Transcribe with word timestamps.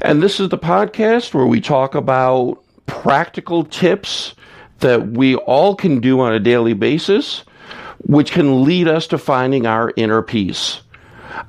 and 0.00 0.22
this 0.22 0.38
is 0.38 0.50
the 0.50 0.56
podcast 0.56 1.34
where 1.34 1.46
we 1.46 1.60
talk 1.60 1.96
about 1.96 2.62
practical 2.86 3.64
tips 3.64 4.36
that 4.78 5.08
we 5.08 5.34
all 5.34 5.74
can 5.74 5.98
do 5.98 6.20
on 6.20 6.32
a 6.32 6.38
daily 6.38 6.74
basis, 6.74 7.42
which 8.06 8.30
can 8.30 8.62
lead 8.62 8.86
us 8.86 9.08
to 9.08 9.18
finding 9.18 9.66
our 9.66 9.92
inner 9.96 10.22
peace. 10.22 10.82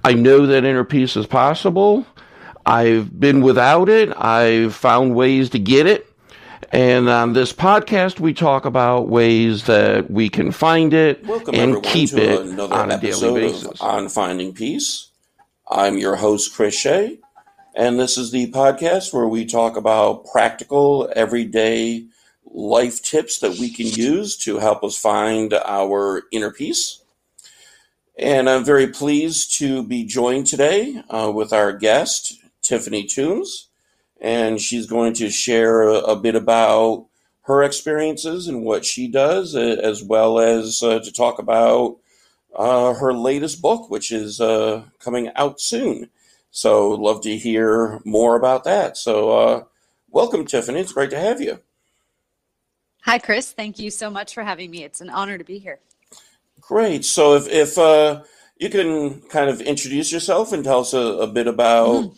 I 0.04 0.14
know 0.14 0.48
that 0.48 0.66
inner 0.66 0.86
peace 0.86 1.16
is 1.18 1.28
possible. 1.28 2.04
I've 2.66 3.20
been 3.20 3.42
without 3.42 3.90
it. 3.90 4.12
I've 4.18 4.74
found 4.74 5.14
ways 5.14 5.52
to 5.52 5.60
get 5.60 5.86
it. 5.86 6.09
And 6.72 7.10
on 7.10 7.34
this 7.34 7.52
podcast, 7.52 8.20
we 8.20 8.34
talk 8.34 8.66
about 8.66 9.10
ways 9.10 9.64
that 9.66 10.12
we 10.12 10.30
can 10.30 10.52
find 10.52 10.94
it 10.94 11.26
Welcome 11.26 11.56
and 11.56 11.82
keep 11.82 12.12
to 12.12 12.22
it 12.22 12.42
another 12.42 12.76
on 12.76 12.92
a 12.92 13.00
daily 13.00 13.42
basis. 13.42 13.66
of 13.66 13.82
On 13.82 14.08
Finding 14.08 14.54
Peace. 14.54 15.08
I'm 15.68 15.98
your 15.98 16.16
host, 16.16 16.54
Chris 16.54 16.76
Shea, 16.76 17.20
and 17.76 18.00
this 18.00 18.20
is 18.20 18.32
the 18.32 18.52
podcast 18.52 19.14
where 19.14 19.28
we 19.28 19.46
talk 19.46 19.78
about 19.78 20.26
practical, 20.26 21.12
everyday 21.16 22.06
life 22.46 23.02
tips 23.02 23.40
that 23.40 23.58
we 23.58 23.72
can 23.74 23.88
use 23.88 24.38
to 24.38 24.60
help 24.60 24.84
us 24.84 24.96
find 24.96 25.54
our 25.54 26.24
inner 26.32 26.52
peace. 26.52 27.02
And 28.18 28.48
I'm 28.48 28.66
very 28.66 28.88
pleased 28.88 29.58
to 29.58 29.82
be 29.82 30.04
joined 30.04 30.46
today 30.46 31.02
uh, 31.10 31.32
with 31.34 31.52
our 31.52 31.74
guest, 31.74 32.36
Tiffany 32.62 33.06
Toombs, 33.06 33.69
and 34.20 34.60
she's 34.60 34.86
going 34.86 35.14
to 35.14 35.30
share 35.30 35.82
a, 35.82 35.96
a 36.00 36.16
bit 36.16 36.36
about 36.36 37.08
her 37.44 37.64
experiences 37.64 38.48
and 38.48 38.64
what 38.64 38.86
she 38.86 39.08
does, 39.08 39.56
as 39.56 40.04
well 40.04 40.40
as 40.40 40.84
uh, 40.84 41.00
to 41.00 41.12
talk 41.12 41.40
about 41.40 41.98
uh, 42.56 42.94
her 42.94 43.14
latest 43.14 43.62
book, 43.62 43.90
which 43.90 44.12
is 44.12 44.40
uh, 44.40 44.84
coming 45.00 45.32
out 45.36 45.60
soon. 45.60 46.10
So, 46.52 46.90
love 46.90 47.22
to 47.22 47.38
hear 47.38 48.02
more 48.06 48.36
about 48.36 48.64
that. 48.66 48.98
So, 48.98 49.32
uh, 49.32 49.64
welcome, 50.10 50.46
Tiffany. 50.46 50.80
It's 50.80 50.94
great 50.94 51.12
to 51.12 51.20
have 51.20 51.40
you. 51.42 51.60
Hi, 53.02 53.18
Chris. 53.18 53.52
Thank 53.52 53.80
you 53.80 53.92
so 53.92 54.10
much 54.10 54.34
for 54.34 54.44
having 54.44 54.72
me. 54.72 54.84
It's 54.84 55.02
an 55.02 55.10
honor 55.10 55.38
to 55.38 55.44
be 55.44 55.60
here. 55.60 55.80
Great. 56.60 57.06
So, 57.06 57.36
if, 57.36 57.48
if 57.48 57.78
uh, 57.78 58.24
you 58.58 58.70
can 58.70 59.22
kind 59.22 59.50
of 59.50 59.62
introduce 59.62 60.12
yourself 60.12 60.52
and 60.52 60.64
tell 60.64 60.82
us 60.82 60.94
a, 60.94 61.00
a 61.00 61.28
bit 61.28 61.48
about 61.48 62.14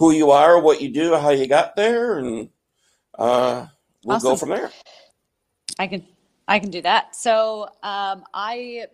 who 0.00 0.12
you 0.12 0.30
are, 0.30 0.58
what 0.58 0.80
you 0.80 0.88
do, 0.88 1.14
how 1.14 1.28
you 1.28 1.46
got 1.46 1.76
there, 1.76 2.18
and 2.18 2.48
uh, 3.18 3.66
we'll 4.02 4.18
go 4.18 4.34
from 4.34 4.48
there. 4.48 4.70
I 5.78 5.86
can 5.86 6.06
I 6.48 6.58
can 6.58 6.70
do 6.70 6.80
that. 6.80 7.14
So 7.14 7.68
um, 7.82 8.24
I 8.32 8.86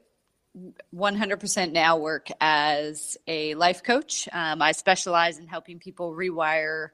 100% 0.92 1.72
now 1.72 1.96
work 1.96 2.28
as 2.40 3.16
a 3.28 3.54
life 3.54 3.84
coach. 3.84 4.28
Um, 4.32 4.60
I 4.60 4.72
specialize 4.72 5.38
in 5.38 5.46
helping 5.46 5.78
people 5.78 6.12
rewire 6.12 6.88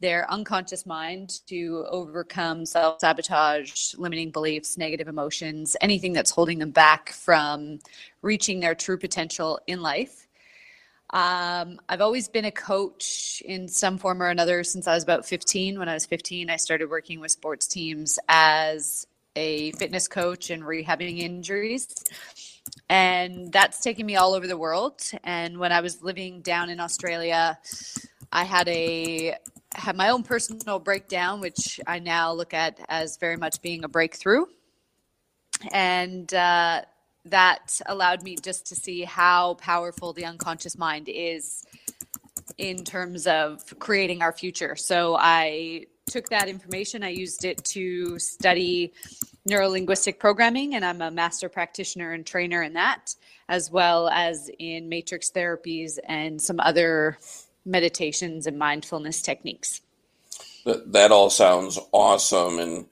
their 0.00 0.30
unconscious 0.30 0.84
mind 0.84 1.40
to 1.46 1.86
overcome 1.88 2.66
self 2.66 3.00
sabotage, 3.00 3.94
limiting 3.94 4.32
beliefs, 4.32 4.76
negative 4.76 5.08
emotions, 5.08 5.76
anything 5.80 6.12
that's 6.12 6.30
holding 6.30 6.58
them 6.58 6.72
back 6.72 7.08
from 7.08 7.78
reaching 8.20 8.60
their 8.60 8.74
true 8.74 8.98
potential 8.98 9.58
in 9.66 9.80
life. 9.80 10.25
Um, 11.10 11.80
I've 11.88 12.00
always 12.00 12.28
been 12.28 12.46
a 12.46 12.50
coach 12.50 13.42
in 13.44 13.68
some 13.68 13.96
form 13.96 14.22
or 14.22 14.28
another 14.28 14.64
since 14.64 14.88
I 14.88 14.94
was 14.94 15.04
about 15.04 15.24
15. 15.24 15.78
When 15.78 15.88
I 15.88 15.94
was 15.94 16.04
15, 16.06 16.50
I 16.50 16.56
started 16.56 16.90
working 16.90 17.20
with 17.20 17.30
sports 17.30 17.66
teams 17.66 18.18
as 18.28 19.06
a 19.36 19.72
fitness 19.72 20.08
coach 20.08 20.50
and 20.50 20.62
rehabbing 20.62 21.18
injuries. 21.18 21.94
And 22.88 23.52
that's 23.52 23.80
taken 23.80 24.04
me 24.06 24.16
all 24.16 24.34
over 24.34 24.46
the 24.46 24.56
world. 24.56 25.00
And 25.22 25.58
when 25.58 25.72
I 25.72 25.80
was 25.80 26.02
living 26.02 26.40
down 26.40 26.70
in 26.70 26.80
Australia, 26.80 27.58
I 28.32 28.44
had 28.44 28.68
a 28.68 29.36
had 29.74 29.96
my 29.96 30.08
own 30.08 30.22
personal 30.22 30.78
breakdown, 30.78 31.40
which 31.40 31.78
I 31.86 31.98
now 31.98 32.32
look 32.32 32.54
at 32.54 32.80
as 32.88 33.18
very 33.18 33.36
much 33.36 33.60
being 33.60 33.84
a 33.84 33.88
breakthrough. 33.88 34.46
And 35.70 36.32
uh, 36.32 36.82
that 37.30 37.80
allowed 37.86 38.22
me 38.22 38.36
just 38.36 38.66
to 38.66 38.74
see 38.74 39.02
how 39.02 39.54
powerful 39.54 40.12
the 40.12 40.24
unconscious 40.24 40.78
mind 40.78 41.08
is 41.08 41.64
in 42.58 42.84
terms 42.84 43.26
of 43.26 43.62
creating 43.78 44.22
our 44.22 44.32
future. 44.32 44.76
So 44.76 45.16
I 45.18 45.86
took 46.06 46.28
that 46.28 46.48
information, 46.48 47.02
I 47.02 47.08
used 47.10 47.44
it 47.44 47.64
to 47.64 48.18
study 48.18 48.92
neurolinguistic 49.48 50.18
programming, 50.18 50.74
and 50.74 50.84
I'm 50.84 51.02
a 51.02 51.10
master 51.10 51.48
practitioner 51.48 52.12
and 52.12 52.24
trainer 52.24 52.62
in 52.62 52.74
that, 52.74 53.14
as 53.48 53.70
well 53.70 54.08
as 54.08 54.50
in 54.58 54.88
matrix 54.88 55.30
therapies 55.30 55.98
and 56.04 56.40
some 56.40 56.60
other 56.60 57.18
meditations 57.64 58.46
and 58.46 58.58
mindfulness 58.58 59.20
techniques. 59.20 59.80
That, 60.64 60.92
that 60.92 61.12
all 61.12 61.30
sounds 61.30 61.78
awesome. 61.92 62.58
And 62.58 62.86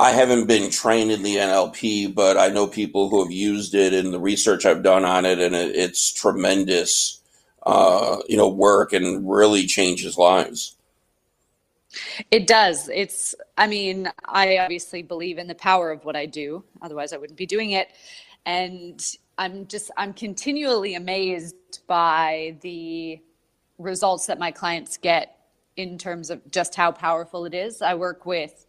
I 0.00 0.12
haven't 0.12 0.46
been 0.46 0.70
trained 0.70 1.10
in 1.10 1.24
the 1.24 1.36
NLP, 1.36 2.14
but 2.14 2.36
I 2.36 2.48
know 2.48 2.68
people 2.68 3.08
who 3.08 3.22
have 3.22 3.32
used 3.32 3.74
it 3.74 3.92
and 3.92 4.12
the 4.12 4.20
research 4.20 4.64
I've 4.64 4.84
done 4.84 5.04
on 5.04 5.24
it, 5.24 5.40
and 5.40 5.56
it, 5.56 5.74
it's 5.74 6.12
tremendous, 6.12 7.20
uh, 7.64 8.18
you 8.28 8.36
know, 8.36 8.48
work 8.48 8.92
and 8.92 9.28
really 9.28 9.66
changes 9.66 10.16
lives. 10.16 10.76
It 12.30 12.46
does. 12.46 12.88
It's, 12.88 13.34
I 13.56 13.66
mean, 13.66 14.08
I 14.24 14.58
obviously 14.58 15.02
believe 15.02 15.36
in 15.36 15.48
the 15.48 15.54
power 15.54 15.90
of 15.90 16.04
what 16.04 16.14
I 16.14 16.26
do. 16.26 16.62
Otherwise, 16.80 17.12
I 17.12 17.16
wouldn't 17.16 17.38
be 17.38 17.46
doing 17.46 17.72
it. 17.72 17.88
And 18.46 19.04
I'm 19.36 19.66
just, 19.66 19.90
I'm 19.96 20.12
continually 20.12 20.94
amazed 20.94 21.56
by 21.88 22.56
the 22.60 23.20
results 23.78 24.26
that 24.26 24.38
my 24.38 24.52
clients 24.52 24.96
get 24.96 25.38
in 25.76 25.98
terms 25.98 26.30
of 26.30 26.48
just 26.50 26.74
how 26.74 26.92
powerful 26.92 27.46
it 27.46 27.54
is. 27.54 27.82
I 27.82 27.94
work 27.94 28.26
with 28.26 28.66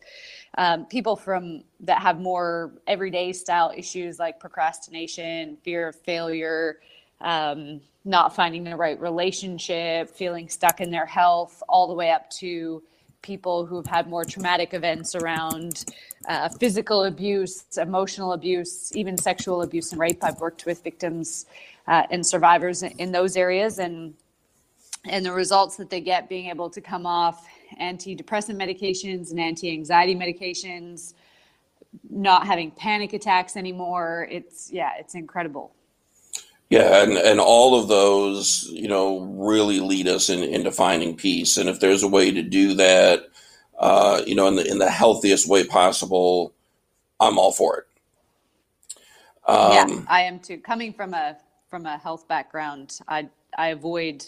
um, 0.59 0.85
people 0.87 1.15
from 1.15 1.63
that 1.79 2.01
have 2.01 2.19
more 2.19 2.73
everyday 2.85 3.31
style 3.31 3.71
issues 3.75 4.19
like 4.19 4.41
procrastination, 4.41 5.57
fear 5.63 5.87
of 5.87 5.95
failure, 5.95 6.81
um, 7.21 7.79
not 8.03 8.35
finding 8.35 8.65
the 8.65 8.75
right 8.75 8.99
relationship, 8.99 10.09
feeling 10.09 10.49
stuck 10.49 10.81
in 10.81 10.91
their 10.91 11.05
health, 11.05 11.63
all 11.69 11.87
the 11.87 11.93
way 11.93 12.11
up 12.11 12.29
to 12.29 12.83
people 13.21 13.65
who've 13.65 13.85
had 13.85 14.09
more 14.09 14.25
traumatic 14.25 14.73
events 14.73 15.15
around 15.15 15.85
uh, 16.27 16.49
physical 16.49 17.05
abuse, 17.05 17.63
emotional 17.77 18.33
abuse, 18.33 18.93
even 18.93 19.17
sexual 19.17 19.61
abuse 19.61 19.93
and 19.93 20.01
rape. 20.01 20.21
I've 20.21 20.41
worked 20.41 20.65
with 20.65 20.83
victims 20.83 21.45
uh, 21.87 22.03
and 22.11 22.25
survivors 22.25 22.83
in, 22.83 22.91
in 22.99 23.13
those 23.13 23.37
areas, 23.37 23.79
and 23.79 24.13
and 25.05 25.25
the 25.25 25.31
results 25.31 25.77
that 25.77 25.89
they 25.89 26.01
get 26.01 26.27
being 26.27 26.49
able 26.49 26.69
to 26.69 26.81
come 26.81 27.05
off 27.05 27.47
antidepressant 27.81 28.57
medications 28.57 29.31
and 29.31 29.39
anti-anxiety 29.39 30.15
medications, 30.15 31.13
not 32.09 32.47
having 32.47 32.71
panic 32.71 33.13
attacks 33.13 33.57
anymore. 33.57 34.27
It's 34.31 34.71
yeah, 34.71 34.91
it's 34.99 35.15
incredible. 35.15 35.75
Yeah, 36.69 37.03
and, 37.03 37.13
and 37.13 37.39
all 37.39 37.79
of 37.81 37.87
those, 37.87 38.67
you 38.71 38.87
know, 38.87 39.21
really 39.21 39.79
lead 39.79 40.07
us 40.07 40.29
in, 40.29 40.43
into 40.43 40.71
finding 40.71 41.15
peace. 41.17 41.57
And 41.57 41.69
if 41.69 41.79
there's 41.79 42.03
a 42.03 42.07
way 42.07 42.31
to 42.31 42.43
do 42.43 42.75
that, 42.75 43.23
uh, 43.79 44.21
you 44.27 44.35
know, 44.35 44.47
in 44.47 44.55
the 44.55 44.69
in 44.69 44.79
the 44.79 44.89
healthiest 44.91 45.47
way 45.49 45.65
possible, 45.65 46.53
I'm 47.19 47.39
all 47.39 47.51
for 47.51 47.79
it. 47.79 47.87
yeah, 49.65 49.85
Um, 49.85 50.07
I 50.07 50.21
am 50.23 50.39
too. 50.39 50.59
Coming 50.59 50.93
from 50.93 51.13
a 51.13 51.37
from 51.69 51.85
a 51.85 51.97
health 51.97 52.27
background, 52.27 52.99
I 53.07 53.29
I 53.57 53.69
avoid 53.69 54.25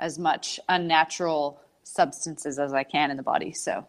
as 0.00 0.18
much 0.18 0.60
unnatural 0.68 1.60
substances 1.88 2.58
as 2.58 2.72
I 2.72 2.84
can 2.84 3.10
in 3.10 3.16
the 3.16 3.22
body. 3.22 3.52
So 3.52 3.86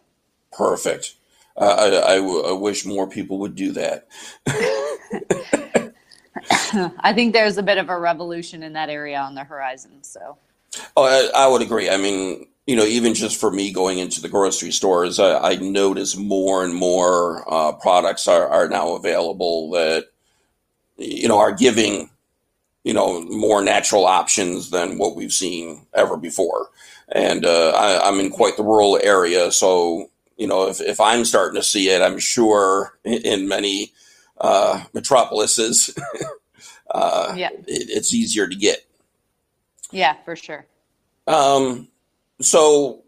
perfect. 0.52 1.16
Uh, 1.56 1.76
I, 2.06 2.14
I, 2.14 2.16
w- 2.16 2.44
I 2.44 2.52
wish 2.52 2.86
more 2.86 3.08
people 3.08 3.38
would 3.40 3.54
do 3.54 3.72
that. 3.72 4.08
I 7.00 7.12
think 7.12 7.32
there's 7.32 7.58
a 7.58 7.62
bit 7.62 7.78
of 7.78 7.90
a 7.90 7.98
revolution 7.98 8.62
in 8.62 8.72
that 8.74 8.88
area 8.88 9.18
on 9.18 9.34
the 9.34 9.44
horizon. 9.44 10.02
So 10.02 10.38
Oh, 10.96 11.04
I, 11.04 11.44
I 11.44 11.48
would 11.48 11.62
agree. 11.62 11.90
I 11.90 11.96
mean, 11.96 12.46
you 12.66 12.76
know, 12.76 12.84
even 12.84 13.14
just 13.14 13.38
for 13.40 13.50
me 13.50 13.72
going 13.72 13.98
into 13.98 14.20
the 14.20 14.28
grocery 14.28 14.70
stores, 14.70 15.18
I, 15.18 15.52
I 15.52 15.56
notice 15.56 16.16
more 16.16 16.64
and 16.64 16.74
more 16.74 17.44
uh, 17.52 17.72
products 17.72 18.28
are, 18.28 18.46
are 18.48 18.68
now 18.68 18.94
available 18.94 19.70
that, 19.72 20.06
you 20.96 21.28
know, 21.28 21.38
are 21.38 21.52
giving 21.52 22.10
you 22.84 22.94
know, 22.94 23.20
more 23.22 23.62
natural 23.62 24.06
options 24.06 24.70
than 24.70 24.98
what 24.98 25.14
we've 25.14 25.32
seen 25.32 25.86
ever 25.94 26.16
before. 26.16 26.70
And 27.12 27.44
uh, 27.44 27.70
I, 27.70 28.08
I'm 28.08 28.20
in 28.20 28.30
quite 28.30 28.56
the 28.56 28.62
rural 28.62 28.98
area, 29.02 29.50
so 29.50 30.10
you 30.36 30.46
know, 30.46 30.68
if, 30.68 30.80
if 30.80 30.98
I'm 31.00 31.24
starting 31.26 31.60
to 31.60 31.62
see 31.62 31.90
it, 31.90 32.00
I'm 32.00 32.18
sure 32.18 32.98
in 33.04 33.46
many 33.46 33.92
uh, 34.40 34.82
metropolises, 34.94 35.94
uh, 36.90 37.34
yeah. 37.36 37.50
It, 37.66 37.90
it's 37.90 38.14
easier 38.14 38.48
to 38.48 38.56
get. 38.56 38.86
Yeah, 39.90 40.16
for 40.24 40.36
sure. 40.36 40.64
Um, 41.26 41.88
so 42.40 43.02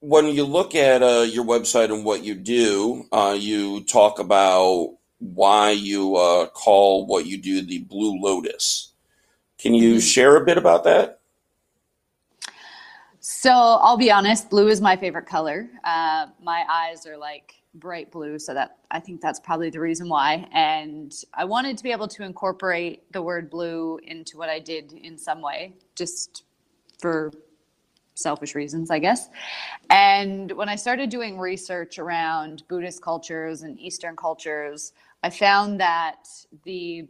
when 0.00 0.26
you 0.26 0.44
look 0.44 0.74
at 0.74 1.02
uh, 1.02 1.26
your 1.28 1.44
website 1.44 1.92
and 1.92 2.04
what 2.04 2.24
you 2.24 2.34
do, 2.34 3.06
uh, 3.12 3.36
you 3.38 3.84
talk 3.84 4.18
about 4.18 4.96
why 5.18 5.70
you 5.70 6.16
uh, 6.16 6.46
call 6.46 7.06
what 7.06 7.26
you 7.26 7.40
do 7.40 7.62
the 7.62 7.80
Blue 7.80 8.18
Lotus. 8.18 8.92
Can 9.58 9.74
you 9.74 9.92
mm-hmm. 9.92 10.00
share 10.00 10.36
a 10.36 10.44
bit 10.44 10.58
about 10.58 10.84
that? 10.84 11.20
So 13.24 13.52
I'll 13.52 13.96
be 13.96 14.10
honest, 14.10 14.50
blue 14.50 14.66
is 14.66 14.80
my 14.80 14.96
favorite 14.96 15.26
color. 15.26 15.70
Uh, 15.84 16.26
my 16.42 16.64
eyes 16.68 17.06
are 17.06 17.16
like 17.16 17.54
bright 17.72 18.10
blue, 18.10 18.36
so 18.36 18.52
that 18.52 18.78
I 18.90 18.98
think 18.98 19.20
that's 19.20 19.38
probably 19.38 19.70
the 19.70 19.78
reason 19.78 20.08
why. 20.08 20.48
And 20.52 21.14
I 21.32 21.44
wanted 21.44 21.78
to 21.78 21.84
be 21.84 21.92
able 21.92 22.08
to 22.08 22.24
incorporate 22.24 23.04
the 23.12 23.22
word 23.22 23.48
blue 23.48 24.00
into 24.02 24.36
what 24.38 24.48
I 24.48 24.58
did 24.58 24.92
in 24.92 25.16
some 25.16 25.40
way, 25.40 25.72
just 25.94 26.42
for 26.98 27.30
selfish 28.14 28.56
reasons, 28.56 28.90
I 28.90 28.98
guess. 28.98 29.28
And 29.88 30.50
when 30.50 30.68
I 30.68 30.74
started 30.74 31.08
doing 31.08 31.38
research 31.38 32.00
around 32.00 32.64
Buddhist 32.66 33.02
cultures 33.02 33.62
and 33.62 33.78
Eastern 33.78 34.16
cultures, 34.16 34.94
I 35.22 35.30
found 35.30 35.78
that 35.78 36.28
the 36.64 37.06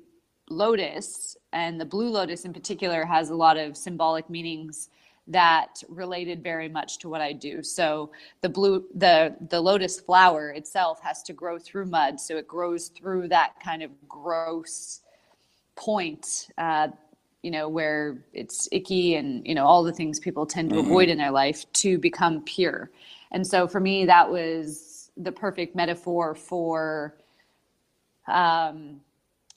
lotus 0.51 1.39
and 1.55 1.81
the 1.81 1.87
blue 1.87 2.11
lotus 2.11 2.45
in 2.45 2.53
particular 2.53 3.07
has 3.07 3.31
a 3.31 3.35
lot 3.35 3.57
of 3.57 3.79
symbolic 3.79 4.29
meanings 4.29 4.91
that 5.29 5.83
related 5.89 6.43
very 6.43 6.69
much 6.69 6.99
to 6.99 7.09
what 7.09 7.21
I 7.21 7.33
do. 7.33 7.63
So 7.63 8.11
the 8.41 8.49
blue 8.49 8.87
the 8.95 9.37
the 9.49 9.61
lotus 9.61 10.01
flower 10.01 10.51
itself 10.51 11.01
has 11.03 11.23
to 11.25 11.33
grow 11.33 11.59
through 11.59 11.87
mud, 11.87 12.21
so 12.21 12.37
it 12.37 12.49
grows 12.49 12.89
through 12.89 13.29
that 13.29 13.55
kind 13.63 13.83
of 13.83 13.91
gross 14.09 15.01
point 15.77 16.49
uh, 16.59 16.89
you 17.43 17.51
know 17.51 17.69
where 17.69 18.25
it's 18.33 18.69
icky 18.73 19.17
and 19.17 19.47
you 19.47 19.55
know 19.55 19.67
all 19.67 19.83
the 19.83 19.93
things 19.93 20.21
people 20.21 20.47
tend 20.47 20.71
to 20.71 20.77
mm-hmm. 20.77 20.87
avoid 20.87 21.09
in 21.09 21.19
their 21.19 21.31
life 21.31 21.71
to 21.73 21.99
become 21.99 22.43
pure 22.43 22.91
and 23.33 23.47
so 23.47 23.67
for 23.67 23.81
me 23.81 24.07
that 24.07 24.31
was 24.31 25.11
the 25.17 25.33
perfect 25.33 25.75
metaphor 25.75 26.35
for 26.35 27.17
um, 28.29 29.01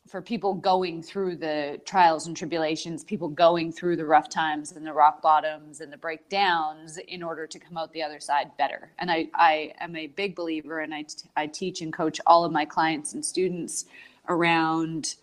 for 0.08 0.22
people 0.22 0.54
going 0.54 1.02
through 1.02 1.36
the 1.36 1.82
trials 1.84 2.28
and 2.28 2.38
tribulations, 2.38 3.04
people 3.04 3.28
going 3.28 3.72
through 3.72 3.96
the 3.96 4.06
rough 4.06 4.30
times 4.30 4.74
and 4.74 4.86
the 4.86 4.94
rock 4.94 5.22
bottoms 5.22 5.82
and 5.82 5.92
the 5.92 5.98
breakdowns 5.98 6.98
in 6.98 7.24
order 7.24 7.48
to 7.48 7.58
come 7.58 7.76
out 7.76 7.92
the 7.92 8.04
other 8.04 8.20
side 8.20 8.52
better. 8.58 8.92
And 9.00 9.10
I, 9.10 9.30
I 9.34 9.74
am 9.80 9.96
a 9.96 10.08
big 10.08 10.36
believer, 10.36 10.82
and 10.82 10.94
I, 10.94 11.04
t- 11.04 11.28
I 11.36 11.48
teach 11.48 11.82
and 11.82 11.92
coach 11.92 12.22
all 12.28 12.46
of 12.46 12.52
my 12.52 12.66
clients 12.66 13.14
and 13.14 13.26
students 13.26 13.86
around 14.30 15.16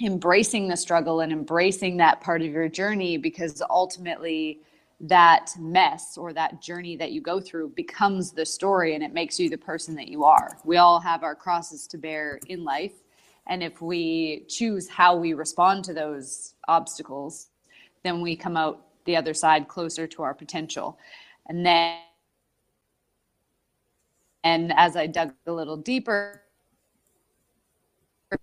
embracing 0.00 0.68
the 0.68 0.76
struggle 0.76 1.20
and 1.20 1.32
embracing 1.32 1.96
that 1.96 2.20
part 2.20 2.42
of 2.42 2.48
your 2.48 2.68
journey 2.68 3.16
because 3.16 3.62
ultimately 3.70 4.60
that 5.00 5.50
mess 5.58 6.18
or 6.18 6.32
that 6.32 6.60
journey 6.60 6.96
that 6.96 7.12
you 7.12 7.20
go 7.20 7.40
through 7.40 7.68
becomes 7.70 8.32
the 8.32 8.44
story 8.44 8.94
and 8.94 9.02
it 9.02 9.12
makes 9.12 9.40
you 9.40 9.48
the 9.48 9.56
person 9.56 9.94
that 9.94 10.08
you 10.08 10.24
are. 10.24 10.58
We 10.64 10.76
all 10.76 11.00
have 11.00 11.22
our 11.22 11.34
crosses 11.34 11.86
to 11.88 11.98
bear 11.98 12.38
in 12.48 12.64
life 12.64 12.92
and 13.46 13.62
if 13.62 13.82
we 13.82 14.44
choose 14.48 14.88
how 14.88 15.16
we 15.16 15.34
respond 15.34 15.84
to 15.84 15.94
those 15.94 16.54
obstacles, 16.68 17.48
then 18.02 18.20
we 18.20 18.36
come 18.36 18.56
out 18.56 18.86
the 19.04 19.16
other 19.16 19.34
side 19.34 19.68
closer 19.68 20.06
to 20.06 20.22
our 20.22 20.34
potential. 20.34 20.98
And 21.48 21.66
then, 21.66 21.98
and 24.44 24.72
as 24.76 24.96
I 24.96 25.06
dug 25.06 25.34
a 25.46 25.52
little 25.52 25.76
deeper, 25.76 26.42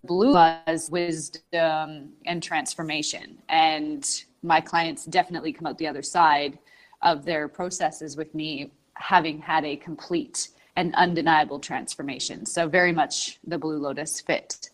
blue 0.04 0.34
was 0.34 0.90
wisdom 0.92 2.14
and 2.26 2.44
transformation. 2.44 3.38
And 3.50 4.06
my 4.44 4.62
clients 4.62 5.06
definitely 5.06 5.54
come 5.54 5.68
out 5.68 5.78
the 5.78 5.88
other 5.88 6.04
side 6.04 6.60
of 7.02 7.26
their 7.26 7.48
processes 7.48 8.18
with 8.18 8.34
me 8.36 8.72
having 8.94 9.40
had 9.40 9.66
a 9.66 9.78
complete 9.78 10.50
and 10.76 10.94
undeniable 10.96 11.60
transformation. 11.60 12.46
So 12.46 12.68
very 12.68 12.92
much 12.92 13.40
the 13.46 13.58
Blue 13.58 13.78
Lotus 13.78 14.22
fit. 14.22 14.70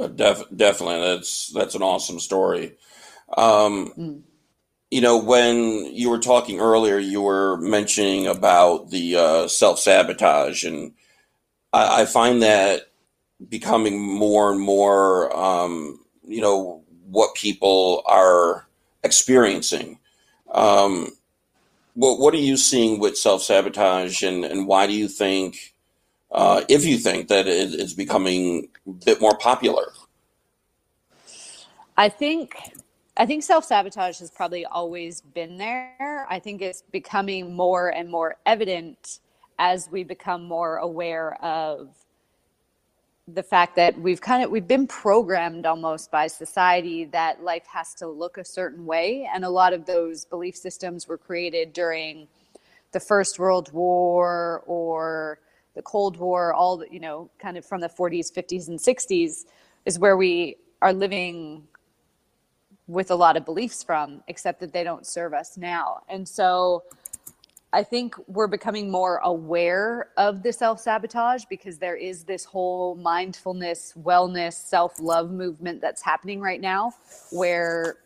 Uh, 0.00 0.08
def- 0.08 0.48
definitely, 0.54 1.00
that's 1.00 1.48
that's 1.48 1.74
an 1.74 1.82
awesome 1.82 2.18
story. 2.18 2.76
Um, 3.36 3.92
mm. 3.98 4.22
You 4.90 5.00
know, 5.00 5.18
when 5.18 5.94
you 5.94 6.10
were 6.10 6.18
talking 6.18 6.58
earlier, 6.58 6.98
you 6.98 7.20
were 7.20 7.58
mentioning 7.58 8.26
about 8.26 8.90
the 8.90 9.16
uh, 9.16 9.48
self 9.48 9.78
sabotage, 9.78 10.64
and 10.64 10.92
I, 11.72 12.02
I, 12.02 12.04
find 12.06 12.42
that 12.42 12.90
becoming 13.46 14.00
more 14.00 14.50
and 14.50 14.60
more, 14.60 15.36
um, 15.36 16.00
you 16.26 16.40
know, 16.40 16.82
what 17.06 17.34
people 17.34 18.02
are 18.06 18.66
experiencing. 19.04 19.98
Um, 20.50 21.10
what 21.94 22.18
what 22.18 22.34
are 22.34 22.38
you 22.38 22.56
seeing 22.56 22.98
with 22.98 23.18
self 23.18 23.42
sabotage, 23.42 24.22
and 24.22 24.44
and 24.46 24.66
why 24.66 24.86
do 24.86 24.94
you 24.94 25.08
think? 25.08 25.74
Uh, 26.32 26.62
if 26.68 26.84
you 26.84 26.96
think 26.96 27.28
that 27.28 27.48
it 27.48 27.74
is 27.74 27.92
becoming 27.92 28.68
bit 28.90 29.20
more 29.20 29.36
popular? 29.36 29.92
I 31.96 32.08
think 32.08 32.56
I 33.16 33.26
think 33.26 33.42
self 33.42 33.64
sabotage 33.64 34.18
has 34.20 34.30
probably 34.30 34.64
always 34.64 35.20
been 35.20 35.58
there. 35.58 36.26
I 36.30 36.38
think 36.38 36.62
it's 36.62 36.82
becoming 36.82 37.54
more 37.54 37.88
and 37.90 38.08
more 38.08 38.36
evident 38.46 39.20
as 39.58 39.90
we 39.90 40.04
become 40.04 40.44
more 40.44 40.78
aware 40.78 41.34
of 41.44 41.90
the 43.28 43.42
fact 43.42 43.76
that 43.76 44.00
we've 44.00 44.20
kind 44.20 44.42
of 44.42 44.50
we've 44.50 44.66
been 44.66 44.86
programmed 44.86 45.66
almost 45.66 46.10
by 46.10 46.26
society 46.26 47.04
that 47.04 47.42
life 47.42 47.66
has 47.66 47.94
to 47.94 48.08
look 48.08 48.38
a 48.38 48.44
certain 48.44 48.86
way 48.86 49.28
and 49.32 49.44
a 49.44 49.50
lot 49.50 49.72
of 49.72 49.86
those 49.86 50.24
belief 50.24 50.56
systems 50.56 51.06
were 51.06 51.18
created 51.18 51.72
during 51.72 52.26
the 52.92 53.00
first 53.00 53.38
world 53.38 53.72
war 53.72 54.62
or 54.66 55.38
the 55.74 55.82
Cold 55.82 56.16
War, 56.16 56.52
all 56.52 56.78
the, 56.78 56.86
you 56.90 57.00
know, 57.00 57.30
kind 57.38 57.56
of 57.56 57.64
from 57.64 57.80
the 57.80 57.88
40s, 57.88 58.32
50s, 58.32 58.68
and 58.68 58.78
60s, 58.78 59.44
is 59.86 59.98
where 59.98 60.16
we 60.16 60.56
are 60.82 60.92
living 60.92 61.66
with 62.86 63.10
a 63.10 63.14
lot 63.14 63.36
of 63.36 63.44
beliefs 63.44 63.82
from, 63.82 64.22
except 64.28 64.60
that 64.60 64.72
they 64.72 64.82
don't 64.82 65.06
serve 65.06 65.32
us 65.32 65.56
now. 65.56 66.02
And 66.08 66.28
so 66.28 66.82
I 67.72 67.84
think 67.84 68.16
we're 68.26 68.48
becoming 68.48 68.90
more 68.90 69.18
aware 69.18 70.08
of 70.16 70.42
the 70.42 70.52
self 70.52 70.80
sabotage 70.80 71.44
because 71.48 71.78
there 71.78 71.94
is 71.94 72.24
this 72.24 72.44
whole 72.44 72.96
mindfulness, 72.96 73.94
wellness, 73.96 74.54
self 74.54 75.00
love 75.00 75.30
movement 75.30 75.80
that's 75.80 76.02
happening 76.02 76.40
right 76.40 76.60
now 76.60 76.92
where 77.30 77.98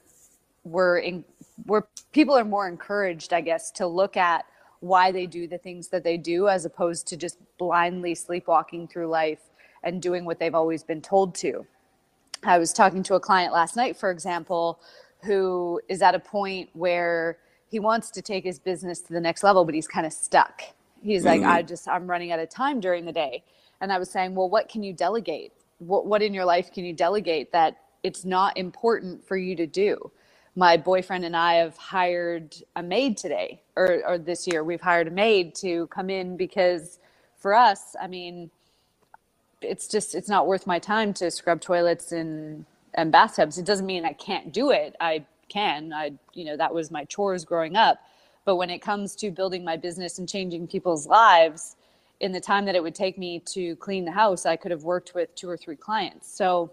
we're 0.64 0.98
in, 0.98 1.24
where 1.64 1.86
people 2.12 2.34
are 2.36 2.44
more 2.44 2.68
encouraged, 2.68 3.32
I 3.32 3.40
guess, 3.40 3.70
to 3.72 3.86
look 3.86 4.18
at 4.18 4.44
why 4.84 5.10
they 5.10 5.24
do 5.24 5.48
the 5.48 5.56
things 5.56 5.88
that 5.88 6.04
they 6.04 6.18
do 6.18 6.46
as 6.46 6.66
opposed 6.66 7.06
to 7.08 7.16
just 7.16 7.38
blindly 7.56 8.14
sleepwalking 8.14 8.86
through 8.86 9.06
life 9.06 9.40
and 9.82 10.02
doing 10.02 10.26
what 10.26 10.38
they've 10.38 10.54
always 10.54 10.82
been 10.82 11.00
told 11.00 11.34
to. 11.34 11.66
I 12.42 12.58
was 12.58 12.70
talking 12.74 13.02
to 13.04 13.14
a 13.14 13.20
client 13.20 13.54
last 13.54 13.76
night, 13.76 13.96
for 13.96 14.10
example, 14.10 14.78
who 15.22 15.80
is 15.88 16.02
at 16.02 16.14
a 16.14 16.18
point 16.18 16.68
where 16.74 17.38
he 17.70 17.80
wants 17.80 18.10
to 18.10 18.20
take 18.20 18.44
his 18.44 18.58
business 18.58 19.00
to 19.00 19.14
the 19.14 19.20
next 19.20 19.42
level, 19.42 19.64
but 19.64 19.74
he's 19.74 19.88
kind 19.88 20.06
of 20.06 20.12
stuck. 20.12 20.60
He's 21.02 21.24
mm-hmm. 21.24 21.42
like, 21.42 21.50
I 21.50 21.62
just, 21.62 21.88
I'm 21.88 22.06
running 22.06 22.30
out 22.30 22.38
of 22.38 22.50
time 22.50 22.78
during 22.78 23.06
the 23.06 23.12
day. 23.12 23.42
And 23.80 23.90
I 23.90 23.98
was 23.98 24.10
saying, 24.10 24.34
well, 24.34 24.50
what 24.50 24.68
can 24.68 24.82
you 24.82 24.92
delegate? 24.92 25.52
What, 25.78 26.04
what 26.04 26.22
in 26.22 26.34
your 26.34 26.44
life 26.44 26.70
can 26.70 26.84
you 26.84 26.92
delegate 26.92 27.52
that 27.52 27.78
it's 28.02 28.26
not 28.26 28.58
important 28.58 29.26
for 29.26 29.38
you 29.38 29.56
to 29.56 29.66
do? 29.66 30.10
My 30.56 30.76
boyfriend 30.76 31.24
and 31.24 31.36
I 31.36 31.54
have 31.54 31.76
hired 31.76 32.54
a 32.76 32.82
maid 32.82 33.16
today, 33.16 33.60
or, 33.76 34.02
or 34.06 34.18
this 34.18 34.46
year 34.46 34.62
we've 34.62 34.80
hired 34.80 35.08
a 35.08 35.10
maid 35.10 35.54
to 35.56 35.86
come 35.88 36.10
in 36.10 36.36
because 36.36 36.98
for 37.36 37.54
us, 37.54 37.96
I 38.00 38.06
mean, 38.06 38.50
it's 39.60 39.88
just 39.88 40.14
it's 40.14 40.28
not 40.28 40.46
worth 40.46 40.66
my 40.66 40.78
time 40.78 41.12
to 41.14 41.30
scrub 41.30 41.60
toilets 41.60 42.12
and 42.12 42.66
and 42.94 43.10
bathtubs. 43.10 43.58
It 43.58 43.64
doesn't 43.64 43.86
mean 43.86 44.04
I 44.04 44.12
can't 44.12 44.52
do 44.52 44.70
it. 44.70 44.94
I 45.00 45.24
can. 45.48 45.92
I 45.92 46.12
you 46.34 46.44
know 46.44 46.56
that 46.56 46.74
was 46.74 46.90
my 46.90 47.04
chores 47.04 47.44
growing 47.44 47.76
up. 47.76 47.98
But 48.44 48.56
when 48.56 48.70
it 48.70 48.80
comes 48.80 49.16
to 49.16 49.30
building 49.30 49.64
my 49.64 49.76
business 49.76 50.18
and 50.18 50.28
changing 50.28 50.68
people's 50.68 51.06
lives, 51.06 51.76
in 52.20 52.32
the 52.32 52.40
time 52.40 52.66
that 52.66 52.74
it 52.74 52.82
would 52.82 52.94
take 52.94 53.18
me 53.18 53.40
to 53.40 53.74
clean 53.76 54.04
the 54.04 54.12
house, 54.12 54.46
I 54.46 54.56
could 54.56 54.70
have 54.70 54.84
worked 54.84 55.14
with 55.14 55.34
two 55.34 55.48
or 55.48 55.56
three 55.56 55.76
clients. 55.76 56.32
So 56.32 56.70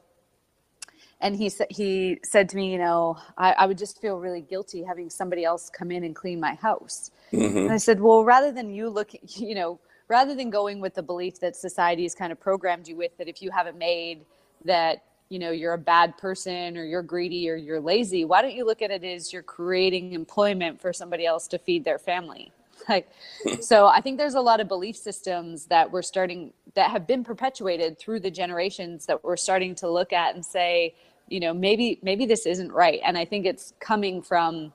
and 1.21 1.35
he 1.35 1.49
said 1.49 1.67
he 1.69 2.19
said 2.23 2.49
to 2.49 2.55
me, 2.55 2.71
you 2.71 2.79
know, 2.79 3.17
I, 3.37 3.53
I, 3.53 3.65
would 3.65 3.77
just 3.77 4.01
feel 4.01 4.19
really 4.19 4.41
guilty 4.41 4.83
having 4.83 5.09
somebody 5.09 5.45
else 5.45 5.69
come 5.69 5.91
in 5.91 6.03
and 6.03 6.15
clean 6.15 6.39
my 6.39 6.55
house. 6.55 7.11
Mm-hmm. 7.31 7.57
And 7.57 7.71
I 7.71 7.77
said, 7.77 7.99
well, 7.99 8.25
rather 8.25 8.51
than 8.51 8.73
you 8.73 8.89
look, 8.89 9.11
you 9.37 9.55
know, 9.55 9.79
rather 10.11 10.35
than 10.35 10.49
going 10.49 10.81
with 10.81 10.93
the 10.93 11.01
belief 11.01 11.39
that 11.39 11.55
society 11.55 12.03
has 12.03 12.13
kind 12.13 12.33
of 12.33 12.39
programmed 12.39 12.85
you 12.85 12.97
with 12.97 13.17
that 13.17 13.29
if 13.29 13.41
you 13.41 13.49
haven't 13.49 13.77
made 13.77 14.25
that 14.65 15.05
you 15.29 15.39
know 15.39 15.51
you're 15.51 15.73
a 15.73 15.77
bad 15.77 16.17
person 16.17 16.77
or 16.77 16.83
you're 16.83 17.01
greedy 17.01 17.49
or 17.49 17.55
you're 17.55 17.79
lazy 17.79 18.25
why 18.25 18.41
don't 18.41 18.53
you 18.53 18.65
look 18.65 18.81
at 18.81 18.91
it 18.91 19.05
as 19.05 19.31
you're 19.31 19.41
creating 19.41 20.11
employment 20.11 20.81
for 20.81 20.91
somebody 20.91 21.25
else 21.25 21.47
to 21.47 21.57
feed 21.57 21.85
their 21.85 21.97
family 21.97 22.51
like 22.89 23.09
so 23.61 23.87
i 23.87 24.01
think 24.01 24.17
there's 24.17 24.33
a 24.33 24.41
lot 24.41 24.59
of 24.59 24.67
belief 24.67 24.97
systems 24.97 25.65
that 25.67 25.89
we're 25.89 26.01
starting 26.01 26.51
that 26.73 26.91
have 26.91 27.07
been 27.07 27.23
perpetuated 27.23 27.97
through 27.97 28.19
the 28.19 28.31
generations 28.31 29.05
that 29.05 29.23
we're 29.23 29.37
starting 29.37 29.73
to 29.73 29.89
look 29.89 30.11
at 30.11 30.35
and 30.35 30.45
say 30.45 30.93
you 31.31 31.39
know 31.39 31.53
maybe 31.53 32.00
maybe 32.01 32.25
this 32.25 32.45
isn't 32.45 32.71
right 32.71 33.00
and 33.03 33.17
i 33.17 33.25
think 33.25 33.45
it's 33.45 33.73
coming 33.79 34.21
from 34.21 34.71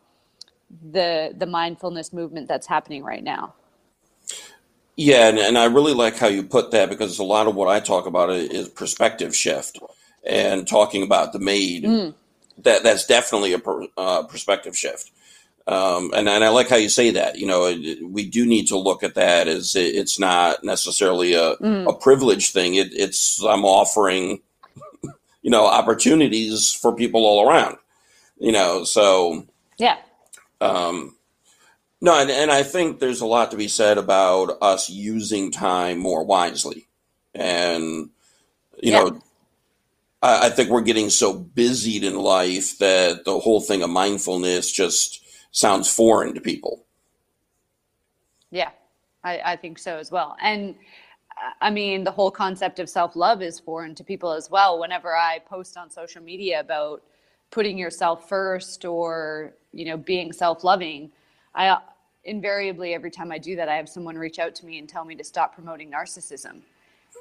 the 0.93 1.33
the 1.37 1.47
mindfulness 1.47 2.13
movement 2.13 2.49
that's 2.49 2.67
happening 2.67 3.05
right 3.05 3.23
now 3.23 3.55
yeah 4.97 5.29
and, 5.29 5.39
and 5.39 5.59
i 5.59 5.65
really 5.65 5.95
like 5.95 6.17
how 6.17 6.27
you 6.27 6.43
put 6.43 6.71
that 6.71 6.89
because 6.89 7.19
a 7.19 7.25
lot 7.25 7.47
of 7.47 7.55
what 7.55 7.69
i 7.69 7.79
talk 7.79 8.07
about 8.07 8.31
is 8.31 8.69
perspective 8.69 9.35
shift 9.35 9.79
and 10.27 10.67
talking 10.67 11.03
about 11.03 11.33
the 11.33 11.39
maid, 11.39 11.85
mm. 11.85 12.15
that 12.59 12.83
that's 12.83 13.07
definitely 13.07 13.53
a 13.53 13.59
per, 13.59 13.87
uh, 13.97 14.25
perspective 14.25 14.77
shift. 14.77 15.11
Um, 15.69 16.13
and, 16.15 16.29
and 16.29 16.45
I 16.45 16.49
like 16.51 16.69
how 16.69 16.77
you 16.77 16.89
say 16.89 17.11
that. 17.11 17.39
You 17.39 17.47
know, 17.47 17.75
we 18.05 18.29
do 18.29 18.47
need 18.47 18.67
to 18.69 18.79
look 18.79 19.03
at 19.03 19.15
that 19.15 19.49
as 19.49 19.75
it's 19.75 20.19
not 20.19 20.63
necessarily 20.63 21.35
a, 21.35 21.57
mm. 21.57 21.89
a 21.89 21.93
privilege 21.93 22.51
thing. 22.51 22.75
It, 22.75 22.93
it's 22.93 23.43
I'm 23.43 23.65
offering, 23.65 24.41
you 25.47 25.53
know, 25.53 25.65
opportunities 25.65 26.73
for 26.73 26.93
people 26.93 27.25
all 27.25 27.49
around. 27.49 27.77
You 28.37 28.51
know, 28.51 28.83
so 28.83 29.47
yeah. 29.79 29.99
Um, 30.61 31.15
no, 32.01 32.21
and, 32.21 32.29
and 32.33 32.51
I 32.51 32.65
think 32.65 32.99
there's 32.99 33.21
a 33.21 33.27
lot 33.27 33.53
to 33.53 33.57
be 33.57 33.69
said 33.69 33.97
about 33.97 34.59
us 34.61 34.91
using 34.91 35.53
time 35.53 35.99
more 35.99 36.25
wisely, 36.25 36.89
and 37.33 38.11
you 38.83 38.91
yeah. 38.91 39.05
know, 39.05 39.21
I, 40.21 40.47
I 40.47 40.51
think 40.51 40.71
we're 40.71 40.81
getting 40.81 41.11
so 41.11 41.33
busied 41.33 42.03
in 42.03 42.17
life 42.17 42.79
that 42.79 43.25
the 43.25 43.39
whole 43.39 43.61
thing 43.61 43.85
of 43.85 43.91
mindfulness 43.91 44.73
just 44.73 45.23
sounds 45.53 45.89
foreign 45.89 46.35
to 46.35 46.41
people. 46.41 46.85
Yeah, 48.51 48.71
I, 49.23 49.53
I 49.53 49.57
think 49.57 49.79
so 49.79 49.97
as 49.97 50.11
well. 50.11 50.37
And 50.43 50.75
I 51.61 51.71
mean, 51.71 52.05
the 52.05 52.11
whole 52.11 52.31
concept 52.31 52.79
of 52.79 52.89
self 52.89 53.17
love 53.17 53.43
is 53.43 53.61
foreign 53.61 53.95
to 53.97 54.05
people 54.05 54.33
as 54.33 54.51
well. 54.51 54.79
Whenever 54.79 55.15
I 55.15 55.41
post 55.41 55.77
on 55.77 55.91
social 55.91 56.23
media 56.23 56.61
about 56.61 57.03
putting 57.51 57.77
yourself 57.79 58.29
first 58.29 58.85
or, 58.85 59.53
you 59.73 59.85
know, 59.85 59.97
being 59.97 60.33
self 60.33 60.65
loving, 60.65 61.11
I 61.55 61.79
invariably, 62.25 62.95
every 62.95 63.11
time 63.11 63.31
I 63.31 63.39
do 63.39 63.55
that, 63.57 63.69
I 63.69 63.77
have 63.77 63.89
someone 63.89 64.17
reach 64.17 64.39
out 64.39 64.55
to 64.57 64.67
me 64.67 64.79
and 64.79 64.89
tell 64.89 65.05
me 65.05 65.15
to 65.15 65.25
stop 65.25 65.55
promoting 65.55 65.91
narcissism 65.91 66.63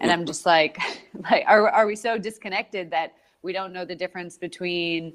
and 0.01 0.11
i'm 0.11 0.25
just 0.25 0.45
like 0.45 0.77
like 1.31 1.43
are, 1.47 1.69
are 1.69 1.85
we 1.85 1.95
so 1.95 2.17
disconnected 2.17 2.89
that 2.91 3.13
we 3.41 3.53
don't 3.53 3.71
know 3.71 3.85
the 3.85 3.95
difference 3.95 4.37
between 4.37 5.13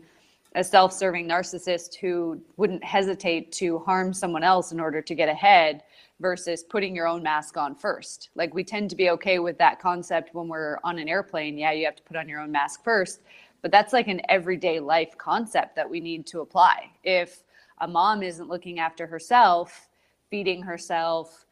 a 0.56 0.64
self-serving 0.64 1.28
narcissist 1.28 1.94
who 1.94 2.40
wouldn't 2.56 2.82
hesitate 2.82 3.52
to 3.52 3.78
harm 3.80 4.12
someone 4.12 4.42
else 4.42 4.72
in 4.72 4.80
order 4.80 5.00
to 5.00 5.14
get 5.14 5.28
ahead 5.28 5.82
versus 6.20 6.62
putting 6.62 6.94
your 6.94 7.08
own 7.08 7.22
mask 7.22 7.56
on 7.56 7.74
first 7.74 8.30
like 8.34 8.54
we 8.54 8.62
tend 8.62 8.88
to 8.90 8.96
be 8.96 9.10
okay 9.10 9.38
with 9.38 9.58
that 9.58 9.80
concept 9.80 10.34
when 10.34 10.48
we're 10.48 10.78
on 10.84 10.98
an 10.98 11.08
airplane 11.08 11.58
yeah 11.58 11.72
you 11.72 11.84
have 11.84 11.96
to 11.96 12.02
put 12.02 12.16
on 12.16 12.28
your 12.28 12.40
own 12.40 12.52
mask 12.52 12.84
first 12.84 13.20
but 13.62 13.70
that's 13.70 13.92
like 13.92 14.08
an 14.08 14.20
everyday 14.28 14.80
life 14.80 15.16
concept 15.18 15.76
that 15.76 15.88
we 15.88 16.00
need 16.00 16.26
to 16.26 16.40
apply 16.40 16.90
if 17.04 17.42
a 17.80 17.88
mom 17.88 18.22
isn't 18.22 18.48
looking 18.48 18.78
after 18.78 19.06
herself 19.06 19.88
feeding 20.30 20.62
herself 20.62 21.46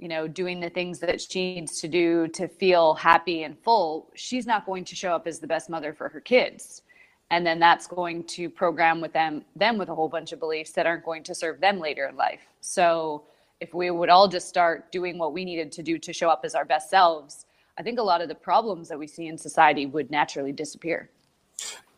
you 0.00 0.08
know, 0.08 0.26
doing 0.26 0.60
the 0.60 0.70
things 0.70 0.98
that 1.00 1.20
she 1.20 1.56
needs 1.56 1.78
to 1.82 1.86
do 1.86 2.26
to 2.28 2.48
feel 2.48 2.94
happy 2.94 3.42
and 3.42 3.56
full, 3.58 4.08
she's 4.14 4.46
not 4.46 4.64
going 4.64 4.82
to 4.82 4.96
show 4.96 5.14
up 5.14 5.26
as 5.26 5.38
the 5.38 5.46
best 5.46 5.68
mother 5.68 5.92
for 5.92 6.08
her 6.08 6.20
kids. 6.20 6.82
And 7.30 7.46
then 7.46 7.60
that's 7.60 7.86
going 7.86 8.24
to 8.24 8.48
program 8.48 9.02
with 9.02 9.12
them 9.12 9.44
them 9.54 9.76
with 9.76 9.90
a 9.90 9.94
whole 9.94 10.08
bunch 10.08 10.32
of 10.32 10.40
beliefs 10.40 10.72
that 10.72 10.86
aren't 10.86 11.04
going 11.04 11.22
to 11.24 11.34
serve 11.34 11.60
them 11.60 11.78
later 11.78 12.06
in 12.06 12.16
life. 12.16 12.40
So 12.62 13.24
if 13.60 13.74
we 13.74 13.90
would 13.90 14.08
all 14.08 14.26
just 14.26 14.48
start 14.48 14.90
doing 14.90 15.18
what 15.18 15.32
we 15.32 15.44
needed 15.44 15.70
to 15.72 15.82
do 15.82 15.98
to 15.98 16.12
show 16.12 16.30
up 16.30 16.40
as 16.44 16.54
our 16.54 16.64
best 16.64 16.90
selves, 16.90 17.46
I 17.78 17.82
think 17.82 17.98
a 17.98 18.02
lot 18.02 18.20
of 18.20 18.28
the 18.28 18.34
problems 18.34 18.88
that 18.88 18.98
we 18.98 19.06
see 19.06 19.26
in 19.26 19.38
society 19.38 19.86
would 19.86 20.10
naturally 20.10 20.52
disappear. 20.52 21.10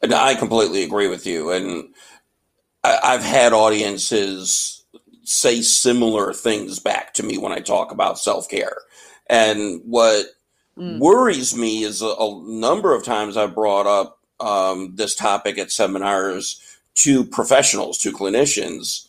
And 0.03 0.13
I 0.13 0.35
completely 0.35 0.83
agree 0.83 1.09
with 1.09 1.27
you. 1.27 1.53
And 1.53 1.95
I've 2.83 3.23
had 3.23 3.53
audiences 3.53 4.85
say 5.25 5.63
similar 5.63 6.33
things 6.33 6.81
back 6.81 7.15
to 7.15 7.23
me 7.23 7.39
when 7.39 7.53
I 7.53 7.61
talk 7.61 7.93
about 7.93 8.19
self 8.19 8.49
care. 8.49 8.77
And 9.29 9.81
what 9.85 10.27
mm. 10.77 10.99
worries 10.99 11.57
me 11.57 11.85
is 11.85 12.03
a, 12.03 12.07
a, 12.07 12.43
number 12.45 12.95
of 12.95 13.05
times 13.05 13.37
I've 13.37 13.55
brought 13.55 13.87
up 13.87 14.19
um, 14.41 14.97
this 14.97 15.15
topic 15.15 15.59
at 15.59 15.71
seminars 15.71 16.61
to 16.97 17.25
professionals, 17.25 17.99
to 17.99 18.13
clinicians, 18.13 19.07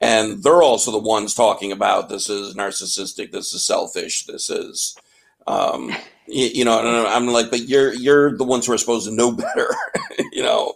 and 0.00 0.42
they're 0.42 0.62
also 0.62 0.90
the 0.90 0.98
ones 0.98 1.34
talking 1.34 1.72
about 1.72 2.08
this 2.08 2.28
is 2.28 2.54
narcissistic, 2.54 3.32
this 3.32 3.52
is 3.52 3.64
selfish, 3.64 4.26
this 4.26 4.50
is. 4.50 4.96
Um, 5.46 5.90
you, 6.26 6.46
you, 6.46 6.64
know, 6.64 6.78
and 6.78 7.06
I'm 7.08 7.26
like, 7.28 7.50
but 7.50 7.68
you're 7.68 7.92
you're 7.94 8.36
the 8.36 8.44
ones 8.44 8.66
who 8.66 8.72
are 8.72 8.78
supposed 8.78 9.08
to 9.08 9.14
know 9.14 9.32
better, 9.32 9.74
you 10.32 10.42
know. 10.42 10.74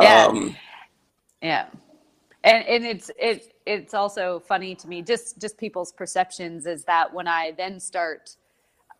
Yeah. 0.00 0.26
Um, 0.26 0.56
yeah 1.42 1.66
and 2.46 2.64
and 2.66 2.86
it's 2.86 3.10
it's 3.18 3.48
it's 3.66 3.92
also 3.92 4.40
funny 4.40 4.74
to 4.74 4.88
me 4.88 5.02
just 5.02 5.38
just 5.38 5.58
people's 5.58 5.92
perceptions 5.92 6.64
is 6.64 6.84
that 6.84 7.12
when 7.12 7.28
i 7.28 7.52
then 7.58 7.78
start 7.78 8.36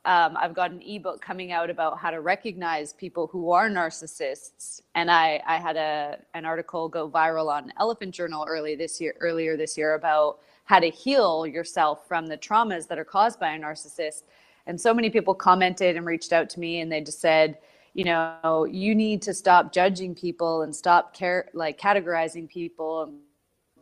um, 0.06 0.36
i've 0.38 0.54
got 0.54 0.70
an 0.70 0.80
ebook 0.82 1.20
coming 1.20 1.52
out 1.52 1.68
about 1.68 1.98
how 1.98 2.10
to 2.10 2.20
recognize 2.20 2.92
people 2.92 3.26
who 3.26 3.50
are 3.50 3.68
narcissists. 3.68 4.80
And 4.94 5.10
i 5.10 5.42
i 5.46 5.58
had 5.58 5.76
a 5.76 6.18
an 6.34 6.44
article 6.44 6.88
go 6.88 7.08
viral 7.10 7.52
on 7.52 7.72
elephant 7.78 8.14
journal 8.14 8.46
early 8.48 8.74
this 8.74 9.00
year 9.00 9.14
earlier 9.20 9.56
this 9.56 9.76
year 9.76 9.94
about 9.94 10.38
how 10.64 10.80
to 10.80 10.88
heal 10.88 11.46
yourself 11.46 12.08
from 12.08 12.26
the 12.26 12.38
traumas 12.38 12.88
that 12.88 12.98
are 12.98 13.04
caused 13.04 13.38
by 13.38 13.54
a 13.54 13.58
narcissist. 13.58 14.22
And 14.66 14.80
so 14.80 14.92
many 14.92 15.10
people 15.10 15.32
commented 15.32 15.94
and 15.96 16.04
reached 16.04 16.32
out 16.32 16.50
to 16.50 16.60
me 16.60 16.80
and 16.80 16.90
they 16.90 17.00
just 17.00 17.20
said 17.20 17.58
you 17.94 18.04
know 18.04 18.66
you 18.70 18.94
need 18.94 19.22
to 19.22 19.32
stop 19.32 19.72
judging 19.72 20.14
people 20.14 20.62
and 20.62 20.74
stop 20.74 21.14
care 21.14 21.48
like 21.54 21.80
categorizing 21.80 22.48
people 22.48 23.02
and 23.02 23.18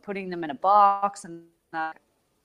putting 0.01 0.29
them 0.29 0.43
in 0.43 0.51
a 0.51 0.55
box 0.55 1.25
and 1.25 1.43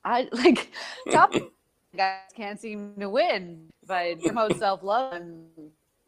I 0.04 0.28
like 0.32 0.72
top 1.10 1.32
guys 1.96 2.18
can't 2.34 2.60
seem 2.60 2.94
to 2.98 3.08
win 3.08 3.68
by 3.86 4.16
promote 4.22 4.56
self 4.56 4.82
love 4.82 5.12
and 5.12 5.46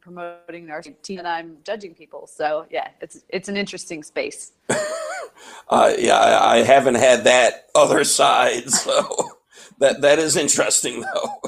promoting 0.01 0.67
narcissism 0.67 1.19
and 1.19 1.29
I'm 1.29 1.57
judging 1.65 1.95
people. 1.95 2.27
So 2.27 2.67
yeah, 2.71 2.89
it's 3.01 3.25
it's 3.29 3.49
an 3.49 3.57
interesting 3.57 4.03
space. 4.03 4.53
uh, 5.69 5.93
yeah, 5.99 6.17
I, 6.17 6.57
I, 6.57 6.63
haven't 6.63 6.97
had 6.97 7.25
that 7.25 7.67
other 7.75 8.05
side, 8.05 8.71
so 8.71 9.31
that 9.79 10.01
that 10.03 10.19
is 10.19 10.37
interesting 10.37 11.03
though. 11.03 11.41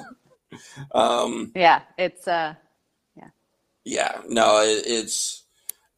um, 0.92 1.52
yeah, 1.54 1.82
it's 1.98 2.26
uh, 2.28 2.54
yeah. 3.16 3.28
Yeah, 3.84 4.20
no, 4.28 4.62
it, 4.62 4.84
it's 4.86 5.43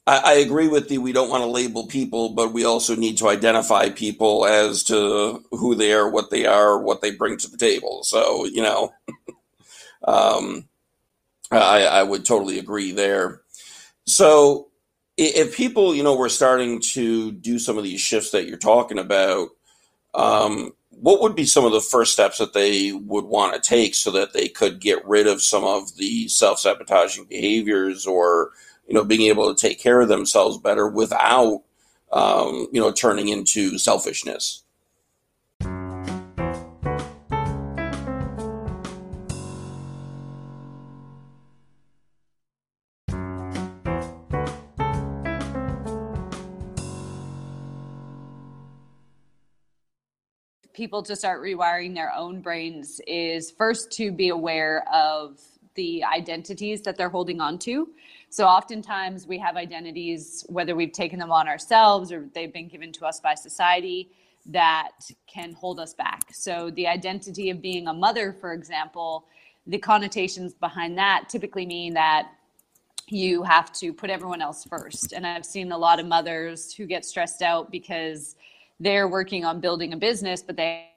I, 0.09 0.35
agree 0.35 0.69
with 0.69 0.91
you. 0.91 1.01
We 1.01 1.13
don't 1.13 1.31
want 1.31 1.43
to 1.43 1.49
label 1.51 1.87
people, 1.87 2.29
but 2.29 2.53
we 2.53 2.65
also 2.65 2.95
need 2.95 3.19
to 3.19 3.29
identify 3.29 3.91
people 3.91 4.47
as 4.47 4.85
to 4.85 5.43
who 5.51 5.75
they 5.75 5.93
are, 5.93 6.09
what 6.09 6.31
they 6.31 6.47
are, 6.47 6.81
what 6.81 7.01
they 7.01 7.11
bring 7.11 7.37
to 7.39 7.51
the 7.51 7.57
table. 7.57 8.05
So, 8.05 8.45
you 8.45 8.63
know, 8.63 8.93
um, 10.05 10.69
I, 11.51 11.87
I 11.87 12.03
would 12.05 12.25
totally 12.25 12.61
agree 12.61 12.93
there. 12.93 13.43
So, 14.07 14.69
if 15.17 15.57
people, 15.57 15.95
you 15.95 16.03
know, 16.03 16.15
were 16.15 16.29
starting 16.29 16.81
to 16.93 17.33
do 17.33 17.59
some 17.59 17.79
of 17.79 17.85
these 17.85 18.01
shifts 18.01 18.31
that 18.31 18.47
you're 18.47 18.59
talking 18.59 18.99
about, 18.99 19.49
um, 20.15 20.73
what 20.91 21.21
would 21.21 21.35
be 21.35 21.47
some 21.47 21.65
of 21.65 21.73
the 21.73 21.81
first 21.81 22.13
steps 22.13 22.39
that 22.39 22.53
they 22.53 22.93
would 22.93 23.25
want 23.25 23.55
to 23.55 23.61
take 23.61 23.95
so 23.95 24.11
that 24.13 24.35
they 24.35 24.47
could 24.47 24.81
get 24.81 25.07
rid 25.07 25.27
of 25.27 25.43
some 25.43 25.65
of 25.65 25.97
the 25.97 26.29
self 26.29 26.59
sabotaging 26.59 27.25
behaviors 27.25 28.07
or 28.07 28.53
you 28.87 28.95
know, 28.95 29.05
being 29.05 29.23
able 29.23 29.53
to 29.53 29.61
take 29.61 29.81
care 29.81 30.01
of 30.01 30.09
themselves 30.09 30.59
better 30.59 30.89
without, 30.89 31.63
um, 32.13 32.69
you 32.73 32.81
know, 32.81 32.93
turning 32.93 33.29
into 33.29 33.79
selfishness. 33.79 34.63
people 50.77 51.03
to 51.03 51.17
start 51.17 51.43
rewiring 51.43 51.95
their 51.95 52.13
own 52.13 52.43
brains 52.43 53.01
is 53.07 53.51
first 53.51 53.91
to 53.91 54.13
be 54.13 54.29
aware 54.29 54.85
of 54.93 55.41
the 55.75 56.05
identities 56.05 56.83
that 56.83 56.97
they're 56.97 57.09
holding 57.09 57.41
on 57.41 57.59
to. 57.59 57.89
So 58.29 58.47
oftentimes 58.47 59.27
we 59.27 59.39
have 59.39 59.57
identities, 59.57 60.45
whether 60.49 60.75
we've 60.75 60.93
taken 60.93 61.19
them 61.19 61.33
on 61.33 61.49
ourselves 61.49 62.13
or 62.13 62.29
they've 62.35 62.53
been 62.53 62.69
given 62.69 62.93
to 62.93 63.07
us 63.07 63.21
by 63.21 63.35
society, 63.35 64.11
that 64.47 64.93
can 65.27 65.53
hold 65.53 65.81
us 65.81 65.95
back. 65.95 66.33
So 66.33 66.71
the 66.71 66.87
identity 66.87 67.51
of 67.51 67.61
being 67.61 67.89
a 67.89 67.93
mother, 67.93 68.33
for 68.33 68.53
example, 68.53 69.27
the 69.67 69.79
connotations 69.79 70.55
behind 70.55 70.97
that 70.99 71.29
typically 71.29 71.67
mean 71.67 71.95
that 71.95 72.31
you 73.09 73.43
have 73.43 73.73
to 73.73 73.93
put 73.93 74.11
everyone 74.11 74.43
else 74.43 74.65
first. 74.65 75.13
And 75.13 75.27
I've 75.27 75.47
seen 75.47 75.73
a 75.73 75.79
lot 75.79 76.01
of 76.01 76.07
mothers 76.07 76.73
who 76.73 76.87
get 76.87 77.05
stressed 77.05 77.43
out 77.43 77.71
because 77.71 78.37
they're 78.81 79.09
working 79.09 79.45
on 79.45 79.61
building 79.61 79.93
a 79.93 79.97
business, 79.97 80.43
but 80.43 80.57
they 80.57 80.89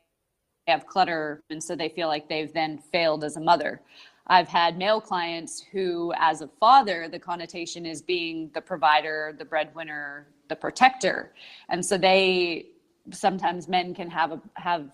have 0.67 0.85
clutter. 0.85 1.43
And 1.49 1.63
so 1.63 1.75
they 1.75 1.89
feel 1.89 2.07
like 2.07 2.27
they've 2.27 2.51
then 2.53 2.77
failed 2.91 3.23
as 3.23 3.37
a 3.37 3.39
mother. 3.39 3.81
I've 4.29 4.47
had 4.47 4.77
male 4.77 5.01
clients 5.01 5.59
who, 5.71 6.13
as 6.17 6.41
a 6.41 6.47
father, 6.59 7.07
the 7.09 7.17
connotation 7.17 7.85
is 7.85 8.01
being 8.01 8.51
the 8.53 8.61
provider, 8.61 9.35
the 9.37 9.45
breadwinner, 9.45 10.27
the 10.49 10.55
protector. 10.55 11.33
And 11.69 11.83
so 11.83 11.97
they 11.97 12.67
sometimes 13.11 13.67
men 13.67 13.95
can 13.95 14.09
have 14.11 14.31
a, 14.33 14.41
have 14.53 14.91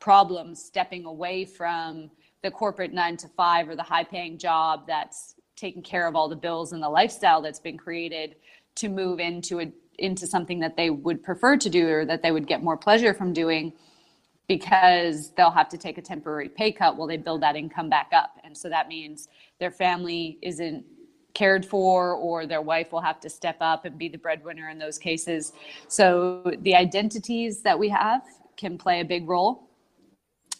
problems 0.00 0.62
stepping 0.64 1.04
away 1.04 1.44
from 1.44 2.10
the 2.42 2.50
corporate 2.50 2.92
nine 2.94 3.18
to 3.18 3.28
five 3.28 3.68
or 3.68 3.76
the 3.76 3.82
high 3.82 4.04
paying 4.04 4.38
job 4.38 4.86
that's 4.86 5.34
taking 5.54 5.82
care 5.82 6.06
of 6.06 6.16
all 6.16 6.28
the 6.28 6.36
bills 6.36 6.72
and 6.72 6.82
the 6.82 6.88
lifestyle 6.88 7.42
that's 7.42 7.60
been 7.60 7.76
created 7.76 8.36
to 8.76 8.88
move 8.88 9.20
into 9.20 9.60
a 9.60 9.70
into 9.98 10.28
something 10.28 10.60
that 10.60 10.76
they 10.76 10.90
would 10.90 11.24
prefer 11.24 11.56
to 11.56 11.68
do 11.68 11.88
or 11.88 12.04
that 12.04 12.22
they 12.22 12.30
would 12.30 12.46
get 12.46 12.62
more 12.62 12.76
pleasure 12.76 13.12
from 13.12 13.32
doing 13.32 13.72
because 14.48 15.30
they'll 15.36 15.50
have 15.50 15.68
to 15.68 15.78
take 15.78 15.98
a 15.98 16.02
temporary 16.02 16.48
pay 16.48 16.72
cut 16.72 16.96
while 16.96 17.06
they 17.06 17.18
build 17.18 17.42
that 17.42 17.54
income 17.54 17.90
back 17.90 18.10
up. 18.14 18.38
And 18.42 18.56
so 18.56 18.68
that 18.70 18.88
means 18.88 19.28
their 19.60 19.70
family 19.70 20.38
isn't 20.42 20.84
cared 21.34 21.64
for 21.64 22.14
or 22.14 22.46
their 22.46 22.62
wife 22.62 22.90
will 22.90 23.02
have 23.02 23.20
to 23.20 23.28
step 23.28 23.58
up 23.60 23.84
and 23.84 23.98
be 23.98 24.08
the 24.08 24.18
breadwinner 24.18 24.70
in 24.70 24.78
those 24.78 24.98
cases. 24.98 25.52
So 25.86 26.42
the 26.62 26.74
identities 26.74 27.60
that 27.62 27.78
we 27.78 27.90
have 27.90 28.22
can 28.56 28.78
play 28.78 29.00
a 29.00 29.04
big 29.04 29.28
role. 29.28 29.68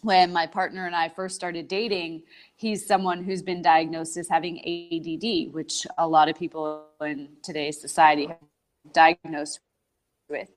When 0.03 0.31
my 0.31 0.47
partner 0.47 0.85
and 0.85 0.95
I 0.95 1.09
first 1.09 1.35
started 1.35 1.67
dating, 1.67 2.23
he's 2.55 2.85
someone 2.85 3.23
who's 3.23 3.41
been 3.41 3.61
diagnosed 3.61 4.15
as 4.15 4.29
having 4.29 4.59
ADD, 4.59 5.53
which 5.53 5.85
a 5.97 6.07
lot 6.07 6.29
of 6.29 6.37
people 6.37 6.85
in 7.01 7.27
today's 7.43 7.81
society 7.81 8.27
have 8.27 8.37
diagnosed 8.93 9.59
with. 10.29 10.49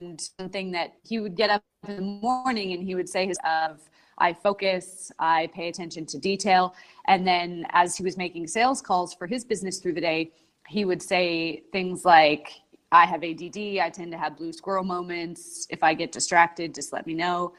And 0.00 0.20
something 0.38 0.70
that 0.72 0.94
he 1.02 1.20
would 1.20 1.34
get 1.34 1.50
up 1.50 1.62
in 1.86 1.96
the 1.96 2.02
morning 2.02 2.72
and 2.72 2.82
he 2.82 2.94
would 2.94 3.08
say 3.08 3.26
his 3.26 3.38
of 3.44 3.80
I 4.18 4.34
focus, 4.34 5.10
I 5.18 5.48
pay 5.54 5.68
attention 5.68 6.04
to 6.06 6.18
detail. 6.18 6.74
And 7.06 7.26
then 7.26 7.66
as 7.70 7.96
he 7.96 8.02
was 8.02 8.16
making 8.16 8.46
sales 8.48 8.82
calls 8.82 9.14
for 9.14 9.26
his 9.26 9.44
business 9.44 9.78
through 9.78 9.94
the 9.94 10.00
day, 10.00 10.32
he 10.68 10.84
would 10.84 11.02
say 11.02 11.62
things 11.72 12.04
like, 12.04 12.50
I 12.92 13.06
have 13.06 13.22
ADD, 13.22 13.56
I 13.78 13.90
tend 13.90 14.12
to 14.12 14.18
have 14.18 14.36
blue 14.36 14.52
squirrel 14.52 14.84
moments. 14.84 15.66
If 15.70 15.82
I 15.82 15.94
get 15.94 16.12
distracted, 16.12 16.74
just 16.74 16.92
let 16.92 17.06
me 17.06 17.14
know 17.14 17.54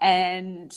and 0.00 0.74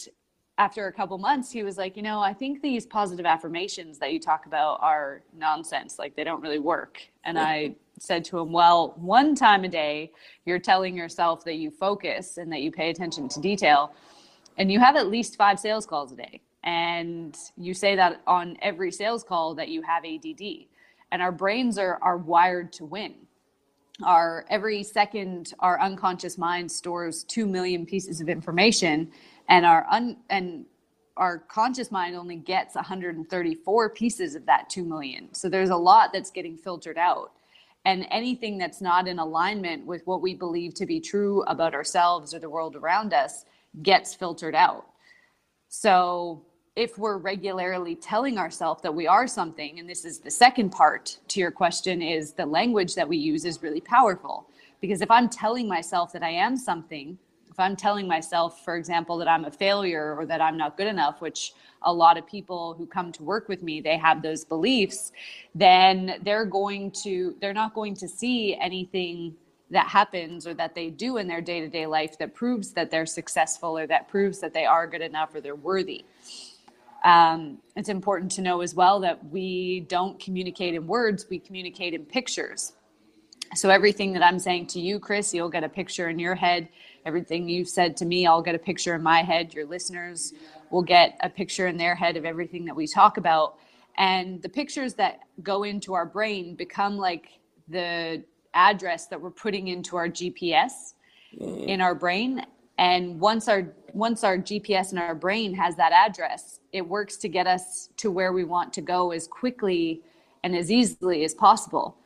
after 0.57 0.87
a 0.87 0.93
couple 0.93 1.17
months, 1.17 1.51
he 1.51 1.63
was 1.63 1.77
like, 1.77 1.95
you 1.95 2.01
know, 2.01 2.19
I 2.19 2.33
think 2.33 2.61
these 2.61 2.85
positive 2.85 3.25
affirmations 3.25 3.99
that 3.99 4.11
you 4.11 4.19
talk 4.19 4.47
about 4.47 4.79
are 4.81 5.21
nonsense. 5.35 5.99
Like 5.99 6.15
they 6.15 6.23
don't 6.23 6.41
really 6.41 6.59
work. 6.59 6.99
And 7.23 7.37
I 7.37 7.75
said 7.99 8.23
to 8.25 8.39
him, 8.39 8.51
well, 8.51 8.93
one 8.97 9.35
time 9.35 9.63
a 9.63 9.67
day, 9.67 10.11
you're 10.45 10.59
telling 10.59 10.95
yourself 10.95 11.43
that 11.45 11.55
you 11.55 11.71
focus 11.71 12.37
and 12.37 12.51
that 12.51 12.61
you 12.61 12.71
pay 12.71 12.89
attention 12.89 13.27
to 13.29 13.39
detail. 13.39 13.93
And 14.57 14.71
you 14.71 14.79
have 14.79 14.95
at 14.95 15.07
least 15.07 15.35
five 15.35 15.59
sales 15.59 15.85
calls 15.85 16.11
a 16.11 16.15
day. 16.15 16.41
And 16.63 17.37
you 17.57 17.73
say 17.73 17.95
that 17.95 18.21
on 18.27 18.57
every 18.61 18.91
sales 18.91 19.23
call 19.23 19.55
that 19.55 19.69
you 19.69 19.81
have 19.83 20.03
ADD. 20.05 20.67
And 21.11 21.21
our 21.21 21.31
brains 21.31 21.77
are, 21.77 21.99
are 22.01 22.17
wired 22.17 22.73
to 22.73 22.85
win 22.85 23.15
our 24.03 24.45
every 24.49 24.83
second 24.83 25.53
our 25.59 25.79
unconscious 25.81 26.37
mind 26.37 26.71
stores 26.71 27.23
2 27.23 27.45
million 27.47 27.85
pieces 27.85 28.21
of 28.21 28.29
information 28.29 29.11
and 29.49 29.65
our 29.65 29.85
un 29.89 30.17
and 30.29 30.65
our 31.15 31.39
conscious 31.39 31.89
mind 31.89 32.15
only 32.15 32.35
gets 32.35 32.75
134 32.75 33.89
pieces 33.89 34.35
of 34.35 34.45
that 34.45 34.69
2 34.69 34.83
million 34.83 35.33
so 35.33 35.49
there's 35.49 35.69
a 35.69 35.75
lot 35.75 36.13
that's 36.13 36.29
getting 36.29 36.57
filtered 36.57 36.97
out 36.97 37.31
and 37.87 38.05
anything 38.11 38.57
that's 38.57 38.81
not 38.81 39.07
in 39.07 39.17
alignment 39.17 39.85
with 39.85 40.05
what 40.05 40.21
we 40.21 40.35
believe 40.35 40.73
to 40.73 40.85
be 40.85 40.99
true 40.99 41.41
about 41.43 41.73
ourselves 41.73 42.33
or 42.33 42.39
the 42.39 42.49
world 42.49 42.75
around 42.75 43.13
us 43.13 43.45
gets 43.81 44.13
filtered 44.13 44.53
out. 44.53 44.87
So 45.69 46.45
if 46.75 46.97
we're 46.97 47.17
regularly 47.17 47.95
telling 47.95 48.37
ourselves 48.37 48.81
that 48.81 48.93
we 48.93 49.07
are 49.07 49.25
something 49.25 49.79
and 49.79 49.89
this 49.89 50.03
is 50.03 50.19
the 50.19 50.29
second 50.29 50.69
part 50.71 51.17
to 51.29 51.39
your 51.39 51.49
question 51.49 52.01
is 52.01 52.33
the 52.33 52.45
language 52.45 52.93
that 52.93 53.07
we 53.07 53.15
use 53.15 53.45
is 53.45 53.63
really 53.63 53.81
powerful. 53.81 54.49
Because 54.81 55.01
if 55.01 55.09
i'm 55.09 55.29
telling 55.29 55.67
myself 55.67 56.11
that 56.11 56.23
i 56.23 56.29
am 56.29 56.57
something 56.57 57.17
if 57.57 57.61
i'm 57.61 57.75
telling 57.75 58.07
myself 58.07 58.63
for 58.63 58.77
example 58.77 59.17
that 59.17 59.27
i'm 59.27 59.45
a 59.45 59.51
failure 59.51 60.15
or 60.17 60.27
that 60.27 60.41
i'm 60.41 60.57
not 60.57 60.77
good 60.77 60.87
enough 60.87 61.21
which 61.21 61.53
a 61.83 61.93
lot 61.93 62.17
of 62.17 62.27
people 62.27 62.75
who 62.77 62.85
come 62.85 63.11
to 63.11 63.23
work 63.23 63.49
with 63.49 63.63
me 63.63 63.81
they 63.81 63.97
have 63.97 64.21
those 64.21 64.45
beliefs 64.45 65.11
then 65.55 66.19
they're 66.23 66.45
going 66.45 66.91
to 66.91 67.35
they're 67.41 67.53
not 67.53 67.73
going 67.73 67.95
to 67.95 68.07
see 68.07 68.55
anything 68.61 69.35
that 69.71 69.87
happens 69.87 70.47
or 70.47 70.53
that 70.53 70.75
they 70.75 70.91
do 70.91 71.17
in 71.17 71.27
their 71.27 71.41
day-to-day 71.41 71.87
life 71.87 72.17
that 72.19 72.35
proves 72.35 72.73
that 72.73 72.91
they're 72.91 73.07
successful 73.07 73.77
or 73.77 73.87
that 73.87 74.07
proves 74.07 74.39
that 74.39 74.53
they 74.53 74.65
are 74.65 74.87
good 74.87 75.01
enough 75.01 75.33
or 75.35 75.41
they're 75.41 75.55
worthy 75.55 76.05
um, 77.03 77.59
it's 77.75 77.89
important 77.89 78.31
to 78.33 78.41
know 78.41 78.61
as 78.61 78.75
well 78.75 78.99
that 79.01 79.25
we 79.31 79.81
don't 79.81 80.19
communicate 80.19 80.75
in 80.75 80.87
words, 80.87 81.27
we 81.29 81.39
communicate 81.39 81.93
in 81.93 82.05
pictures. 82.05 82.73
So 83.55 83.69
everything 83.69 84.13
that 84.13 84.23
I'm 84.23 84.39
saying 84.39 84.67
to 84.67 84.79
you, 84.79 84.99
Chris, 84.99 85.33
you'll 85.33 85.49
get 85.49 85.63
a 85.63 85.69
picture 85.69 86.09
in 86.09 86.19
your 86.19 86.35
head. 86.35 86.69
Everything 87.05 87.47
you've 87.47 87.69
said 87.69 87.95
to 87.97 88.05
me, 88.05 88.27
I'll 88.27 88.41
get 88.41 88.55
a 88.55 88.59
picture 88.59 88.95
in 88.95 89.03
my 89.03 89.21
head. 89.21 89.53
Your 89.53 89.65
listeners 89.65 90.33
will 90.71 90.81
get 90.81 91.17
a 91.21 91.29
picture 91.29 91.67
in 91.67 91.77
their 91.77 91.95
head 91.95 92.17
of 92.17 92.25
everything 92.25 92.65
that 92.65 92.75
we 92.75 92.87
talk 92.87 93.17
about. 93.17 93.57
And 93.97 94.41
the 94.41 94.49
pictures 94.49 94.93
that 94.95 95.21
go 95.41 95.63
into 95.63 95.93
our 95.93 96.05
brain 96.05 96.55
become 96.55 96.97
like 96.97 97.39
the 97.67 98.23
address 98.53 99.07
that 99.07 99.19
we're 99.19 99.31
putting 99.31 99.67
into 99.69 99.97
our 99.97 100.07
GPS 100.07 100.93
mm. 101.39 101.65
in 101.65 101.81
our 101.81 101.95
brain 101.95 102.45
and 102.77 103.19
once 103.19 103.47
our 103.47 103.73
once 103.93 104.23
our 104.23 104.37
gps 104.37 104.91
in 104.91 104.97
our 104.97 105.15
brain 105.15 105.53
has 105.53 105.75
that 105.75 105.91
address 105.91 106.59
it 106.71 106.87
works 106.87 107.17
to 107.17 107.27
get 107.27 107.47
us 107.47 107.89
to 107.97 108.11
where 108.11 108.33
we 108.33 108.43
want 108.43 108.71
to 108.73 108.81
go 108.81 109.11
as 109.11 109.27
quickly 109.27 110.01
and 110.43 110.55
as 110.55 110.71
easily 110.71 111.23
as 111.23 111.33
possible 111.33 111.97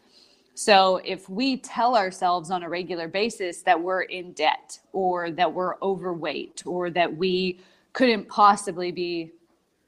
so 0.64 1.02
if 1.04 1.30
we 1.30 1.58
tell 1.58 1.96
ourselves 1.96 2.52
on 2.52 2.64
a 2.64 2.70
regular 2.70 3.08
basis 3.08 3.62
that 3.64 3.82
we're 3.82 4.04
in 4.04 4.34
debt 4.34 4.80
or 4.94 5.32
that 5.32 5.52
we're 5.52 5.76
overweight 5.82 6.64
or 6.66 6.90
that 6.90 7.16
we 7.16 7.60
couldn't 7.94 8.28
possibly 8.28 8.92
be 8.92 9.32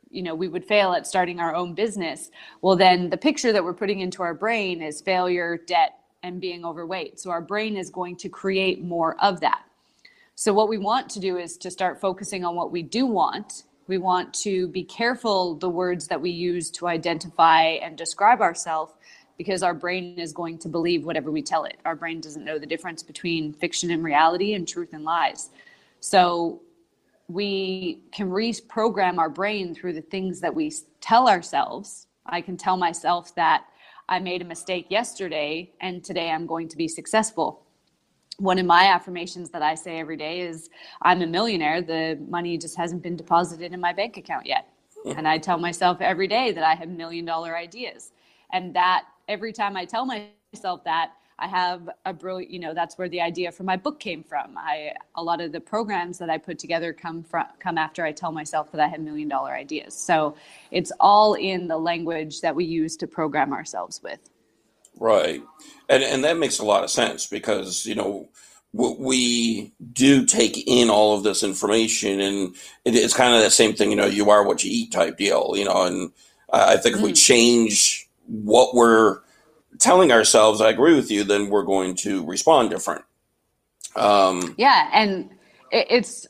you 0.10 0.22
know 0.22 0.36
we 0.36 0.48
would 0.48 0.66
fail 0.66 0.94
at 0.94 1.08
starting 1.08 1.40
our 1.40 1.56
own 1.56 1.74
business 1.74 2.32
well 2.62 2.76
then 2.76 3.10
the 3.10 3.18
picture 3.18 3.52
that 3.52 3.64
we're 3.64 3.74
putting 3.74 4.02
into 4.02 4.22
our 4.22 4.34
brain 4.34 4.82
is 4.82 5.02
failure 5.02 5.58
debt 5.68 6.00
and 6.24 6.40
being 6.40 6.66
overweight. 6.66 7.20
So 7.20 7.30
our 7.30 7.42
brain 7.42 7.78
is 7.78 7.90
going 7.90 8.16
to 8.18 8.30
create 8.30 8.82
more 8.82 9.16
of 9.22 9.42
that. 9.42 9.64
So, 10.36 10.54
what 10.54 10.70
we 10.70 10.80
want 10.80 11.10
to 11.12 11.20
do 11.20 11.38
is 11.38 11.58
to 11.58 11.70
start 11.70 12.02
focusing 12.02 12.44
on 12.44 12.56
what 12.56 12.72
we 12.72 12.82
do 12.82 13.06
want. 13.06 13.64
We 13.86 13.98
want 13.98 14.34
to 14.36 14.70
be 14.70 14.84
careful 14.84 15.56
the 15.56 15.70
words 15.70 16.08
that 16.08 16.20
we 16.20 16.32
use 16.32 16.72
to 16.72 16.88
identify 16.88 17.64
and 17.64 17.98
describe 17.98 18.42
ourselves 18.42 18.94
because 19.44 19.64
our 19.64 19.74
brain 19.74 20.18
is 20.18 20.34
going 20.34 20.58
to 20.60 20.70
believe 20.70 21.06
whatever 21.06 21.32
we 21.32 21.42
tell 21.42 21.66
it. 21.66 21.78
Our 21.86 21.96
brain 21.96 22.22
doesn't 22.22 22.44
know 22.44 22.58
the 22.58 22.66
difference 22.66 23.04
between 23.04 23.54
fiction 23.54 23.92
and 23.92 24.04
reality 24.04 24.54
and 24.54 24.68
truth 24.68 24.94
and 24.94 25.04
lies. 25.04 25.50
So, 26.00 26.62
we 27.30 28.02
can 28.12 28.30
reprogram 28.30 29.18
our 29.18 29.30
brain 29.30 29.74
through 29.74 29.94
the 29.94 30.02
things 30.02 30.42
that 30.42 30.54
we 30.54 30.72
tell 31.00 31.30
ourselves. 31.30 32.08
I 32.26 32.42
can 32.42 32.58
tell 32.58 32.76
myself 32.76 33.34
that 33.36 33.66
I 34.10 34.20
made 34.20 34.42
a 34.42 34.46
mistake 34.46 34.88
yesterday 34.90 35.72
and 35.80 36.04
today 36.04 36.30
I'm 36.30 36.46
going 36.46 36.68
to 36.68 36.78
be 36.78 36.88
successful 36.90 37.64
one 38.38 38.58
of 38.58 38.66
my 38.66 38.86
affirmations 38.86 39.50
that 39.52 39.62
I 39.62 39.76
say 39.76 40.00
every 40.00 40.18
day 40.18 40.42
is 40.42 40.70
I'm 41.02 41.22
a 41.22 41.28
millionaire. 41.28 41.82
The 41.82 42.20
money 42.28 42.58
just 42.58 42.76
hasn't 42.78 43.04
been 43.04 43.16
deposited 43.16 43.74
in 43.74 43.80
my 43.80 43.94
bank 43.94 44.18
account 44.18 44.46
yet. 44.46 44.68
Hmm. 45.04 45.18
And 45.18 45.28
I 45.28 45.38
tell 45.38 45.58
myself 45.58 46.02
every 46.02 46.28
day 46.28 46.52
that 46.52 46.64
I 46.64 46.76
have 46.76 46.90
million 46.90 47.26
dollar 47.26 47.56
ideas. 47.56 48.12
And 48.52 48.76
that 48.76 49.06
every 49.28 49.54
time 49.54 49.76
I 49.78 49.86
tell 49.86 50.06
myself 50.06 50.84
that, 50.84 51.14
I 51.40 51.48
have 51.48 51.90
a 52.06 52.14
brilliant, 52.14 52.52
you 52.52 52.60
know, 52.60 52.74
that's 52.74 52.98
where 52.98 53.10
the 53.10 53.22
idea 53.22 53.52
for 53.52 53.64
my 53.64 53.76
book 53.76 54.00
came 54.00 54.24
from. 54.24 54.58
I 54.58 54.94
a 55.16 55.24
lot 55.24 55.42
of 55.42 55.52
the 55.52 55.60
programs 55.60 56.18
that 56.20 56.30
I 56.30 56.38
put 56.38 56.60
together 56.60 56.94
come 56.94 57.24
from 57.24 57.46
come 57.60 57.78
after 57.78 58.06
I 58.06 58.12
tell 58.12 58.32
myself 58.32 58.72
that 58.72 58.80
I 58.80 58.88
have 58.88 59.00
million 59.00 59.28
dollar 59.28 59.52
ideas. 59.52 59.96
So 59.96 60.36
it's 60.72 60.92
all 61.00 61.34
in 61.34 61.68
the 61.68 61.78
language 61.78 62.42
that 62.42 62.56
we 62.56 62.66
use 62.66 62.96
to 62.98 63.08
program 63.08 63.52
ourselves 63.52 64.02
with. 64.04 64.20
Right. 65.00 65.44
And, 65.90 66.04
and 66.04 66.24
that 66.24 66.38
makes 66.38 66.60
a 66.60 66.66
lot 66.66 66.84
of 66.84 66.92
sense 66.92 67.26
because, 67.26 67.86
you 67.86 67.96
know, 67.96 68.30
we 68.74 69.74
do 69.92 70.26
take 70.26 70.68
in 70.68 70.90
all 70.90 71.16
of 71.16 71.24
this 71.24 71.44
information 71.44 72.20
and 72.20 72.56
it's 72.86 73.14
kind 73.14 73.36
of 73.36 73.42
that 73.42 73.52
same 73.52 73.74
thing, 73.74 73.92
you 73.92 73.96
know, 73.96 74.06
you 74.06 74.30
are 74.32 74.46
what 74.46 74.64
you 74.64 74.72
eat 74.72 74.92
type 74.92 75.18
deal, 75.18 75.54
you 75.56 75.66
know, 75.66 75.84
and 75.84 76.12
I 76.52 76.78
think 76.78 76.96
if 76.96 77.02
we 77.02 77.12
mm. 77.12 77.26
change 77.26 78.03
what 78.28 78.74
we're 78.76 79.20
telling 79.80 80.12
ourselves, 80.12 80.62
I 80.62 80.70
agree 80.70 80.96
with 80.96 81.12
you, 81.12 81.24
then 81.24 81.50
we're 81.50 81.64
going 81.64 81.96
to 81.98 82.26
respond 82.26 82.70
different. 82.70 83.04
Um, 83.96 84.56
yeah. 84.58 84.90
And 84.94 85.30
it's 85.72 86.28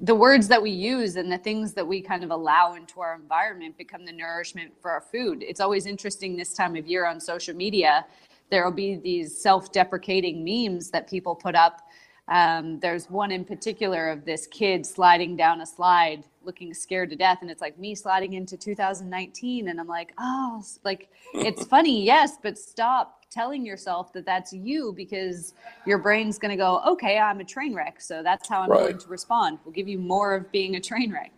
the 0.00 0.14
words 0.14 0.48
that 0.48 0.60
we 0.60 0.70
use 0.70 1.16
and 1.16 1.30
the 1.30 1.38
things 1.38 1.72
that 1.74 1.86
we 1.86 2.00
kind 2.00 2.24
of 2.24 2.30
allow 2.30 2.74
into 2.74 3.00
our 3.00 3.14
environment 3.14 3.76
become 3.78 4.04
the 4.04 4.12
nourishment 4.12 4.72
for 4.80 4.90
our 4.90 5.00
food. 5.00 5.42
It's 5.42 5.60
always 5.60 5.86
interesting 5.86 6.36
this 6.36 6.54
time 6.54 6.76
of 6.76 6.86
year 6.86 7.06
on 7.06 7.20
social 7.20 7.54
media. 7.54 8.04
There 8.50 8.64
will 8.64 8.72
be 8.72 8.96
these 8.96 9.36
self 9.40 9.72
deprecating 9.72 10.44
memes 10.44 10.90
that 10.90 11.08
people 11.08 11.34
put 11.34 11.54
up. 11.54 11.80
Um, 12.28 12.78
there's 12.80 13.08
one 13.08 13.32
in 13.32 13.44
particular 13.44 14.10
of 14.10 14.24
this 14.24 14.46
kid 14.46 14.84
sliding 14.84 15.36
down 15.36 15.60
a 15.60 15.66
slide 15.66 16.24
looking 16.42 16.72
scared 16.74 17.10
to 17.10 17.16
death. 17.16 17.38
And 17.42 17.50
it's 17.50 17.60
like 17.60 17.78
me 17.78 17.94
sliding 17.94 18.34
into 18.34 18.56
2019. 18.56 19.68
And 19.68 19.80
I'm 19.80 19.88
like, 19.88 20.12
oh, 20.18 20.62
like 20.84 21.08
it's 21.34 21.64
funny, 21.66 22.04
yes, 22.04 22.38
but 22.42 22.58
stop 22.58 23.20
telling 23.30 23.64
yourself 23.64 24.12
that 24.12 24.26
that's 24.26 24.52
you 24.52 24.92
because 24.96 25.54
your 25.86 25.98
brain's 25.98 26.38
going 26.38 26.50
to 26.50 26.56
go, 26.56 26.82
okay, 26.86 27.18
I'm 27.18 27.40
a 27.40 27.44
train 27.44 27.74
wreck. 27.74 28.00
So 28.00 28.22
that's 28.22 28.48
how 28.48 28.62
I'm 28.62 28.70
right. 28.70 28.80
going 28.80 28.98
to 28.98 29.08
respond. 29.08 29.58
We'll 29.64 29.72
give 29.72 29.88
you 29.88 29.98
more 29.98 30.34
of 30.34 30.50
being 30.50 30.76
a 30.76 30.80
train 30.80 31.12
wreck. 31.12 31.32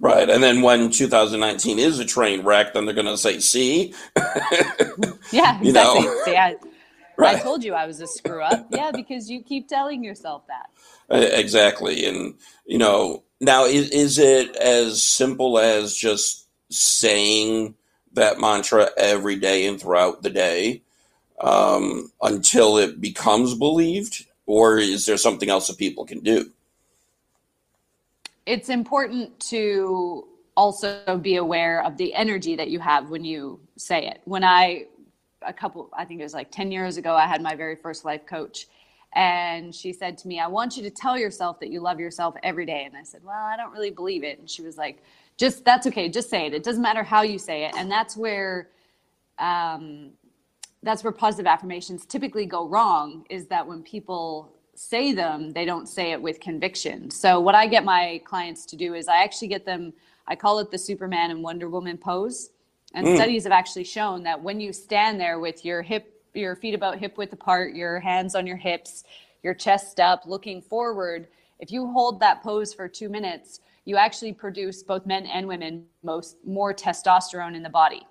Right. 0.00 0.28
And 0.28 0.42
then 0.42 0.60
when 0.60 0.90
2019 0.90 1.78
is 1.78 1.98
a 1.98 2.04
train 2.04 2.42
wreck, 2.42 2.74
then 2.74 2.84
they're 2.84 2.94
going 2.94 3.06
to 3.06 3.16
say, 3.16 3.38
see? 3.38 3.94
yeah, 5.32 5.60
exactly. 5.60 5.62
you 5.62 5.72
know? 5.72 6.20
see, 6.24 6.36
I, 6.36 6.56
right. 7.16 7.36
I 7.36 7.40
told 7.40 7.62
you 7.62 7.74
I 7.74 7.86
was 7.86 8.00
a 8.00 8.06
screw 8.06 8.42
up. 8.42 8.66
Yeah, 8.70 8.90
because 8.92 9.30
you 9.30 9.42
keep 9.42 9.68
telling 9.68 10.02
yourself 10.02 10.42
that. 10.48 10.70
Exactly. 11.38 12.06
And, 12.06 12.34
you 12.66 12.78
know, 12.78 13.22
now 13.44 13.64
is, 13.64 13.90
is 13.90 14.18
it 14.18 14.56
as 14.56 15.02
simple 15.02 15.58
as 15.58 15.94
just 15.94 16.46
saying 16.70 17.74
that 18.12 18.38
mantra 18.38 18.90
every 18.96 19.36
day 19.36 19.66
and 19.66 19.80
throughout 19.80 20.22
the 20.22 20.30
day? 20.30 20.82
um, 21.40 22.12
until 22.22 22.78
it 22.78 23.00
becomes 23.00 23.54
believed, 23.54 24.26
or 24.46 24.78
is 24.78 25.06
there 25.06 25.16
something 25.16 25.50
else 25.50 25.68
that 25.68 25.78
people 25.78 26.04
can 26.04 26.20
do? 26.20 26.50
It's 28.46 28.68
important 28.68 29.38
to 29.50 30.26
also 30.56 31.18
be 31.18 31.36
aware 31.36 31.82
of 31.82 31.96
the 31.96 32.14
energy 32.14 32.56
that 32.56 32.70
you 32.70 32.78
have 32.78 33.10
when 33.10 33.24
you 33.24 33.60
say 33.76 34.06
it. 34.06 34.20
When 34.24 34.44
I, 34.44 34.86
a 35.42 35.52
couple, 35.52 35.90
I 35.96 36.04
think 36.04 36.20
it 36.20 36.24
was 36.24 36.34
like 36.34 36.50
10 36.50 36.70
years 36.70 36.96
ago, 36.96 37.14
I 37.14 37.26
had 37.26 37.42
my 37.42 37.56
very 37.56 37.76
first 37.76 38.04
life 38.04 38.26
coach. 38.26 38.66
And 39.14 39.74
she 39.74 39.92
said 39.92 40.18
to 40.18 40.28
me, 40.28 40.40
I 40.40 40.48
want 40.48 40.76
you 40.76 40.82
to 40.82 40.90
tell 40.90 41.16
yourself 41.16 41.60
that 41.60 41.70
you 41.70 41.80
love 41.80 42.00
yourself 42.00 42.34
every 42.42 42.66
day. 42.66 42.84
And 42.84 42.96
I 42.96 43.04
said, 43.04 43.22
Well, 43.22 43.44
I 43.44 43.56
don't 43.56 43.72
really 43.72 43.90
believe 43.90 44.24
it. 44.24 44.38
And 44.38 44.50
she 44.50 44.62
was 44.62 44.76
like, 44.76 45.02
Just 45.36 45.64
that's 45.64 45.86
okay. 45.86 46.08
Just 46.08 46.30
say 46.30 46.46
it. 46.46 46.54
It 46.54 46.64
doesn't 46.64 46.82
matter 46.82 47.02
how 47.04 47.22
you 47.22 47.38
say 47.38 47.64
it. 47.64 47.74
And 47.76 47.90
that's 47.90 48.16
where 48.16 48.70
um, 49.38 50.10
that's 50.84 51.02
where 51.02 51.12
positive 51.12 51.46
affirmations 51.46 52.06
typically 52.06 52.46
go 52.46 52.68
wrong 52.68 53.24
is 53.30 53.46
that 53.46 53.66
when 53.66 53.82
people 53.82 54.52
say 54.76 55.12
them 55.12 55.52
they 55.52 55.64
don't 55.64 55.88
say 55.88 56.10
it 56.10 56.20
with 56.20 56.40
conviction 56.40 57.08
so 57.08 57.38
what 57.38 57.54
i 57.54 57.64
get 57.64 57.84
my 57.84 58.20
clients 58.24 58.66
to 58.66 58.74
do 58.74 58.94
is 58.94 59.06
i 59.06 59.22
actually 59.22 59.46
get 59.46 59.64
them 59.64 59.92
i 60.26 60.34
call 60.34 60.58
it 60.58 60.68
the 60.70 60.78
superman 60.78 61.30
and 61.30 61.42
wonder 61.42 61.68
woman 61.68 61.96
pose 61.96 62.50
and 62.92 63.06
mm. 63.06 63.14
studies 63.14 63.44
have 63.44 63.52
actually 63.52 63.84
shown 63.84 64.24
that 64.24 64.40
when 64.42 64.60
you 64.60 64.72
stand 64.72 65.20
there 65.20 65.38
with 65.38 65.64
your 65.64 65.80
hip 65.80 66.13
your 66.34 66.56
feet 66.56 66.74
about 66.74 66.98
hip 66.98 67.16
width 67.16 67.32
apart 67.32 67.74
your 67.74 68.00
hands 68.00 68.34
on 68.34 68.46
your 68.46 68.56
hips 68.56 69.04
your 69.42 69.54
chest 69.54 70.00
up 70.00 70.22
looking 70.26 70.60
forward 70.60 71.28
if 71.60 71.70
you 71.70 71.90
hold 71.92 72.20
that 72.20 72.42
pose 72.42 72.74
for 72.74 72.88
two 72.88 73.08
minutes 73.08 73.60
you 73.84 73.96
actually 73.96 74.32
produce 74.32 74.82
both 74.82 75.06
men 75.06 75.26
and 75.26 75.46
women 75.46 75.84
most 76.02 76.36
more 76.44 76.74
testosterone 76.74 77.54
in 77.54 77.62
the 77.62 77.70
body 77.70 78.06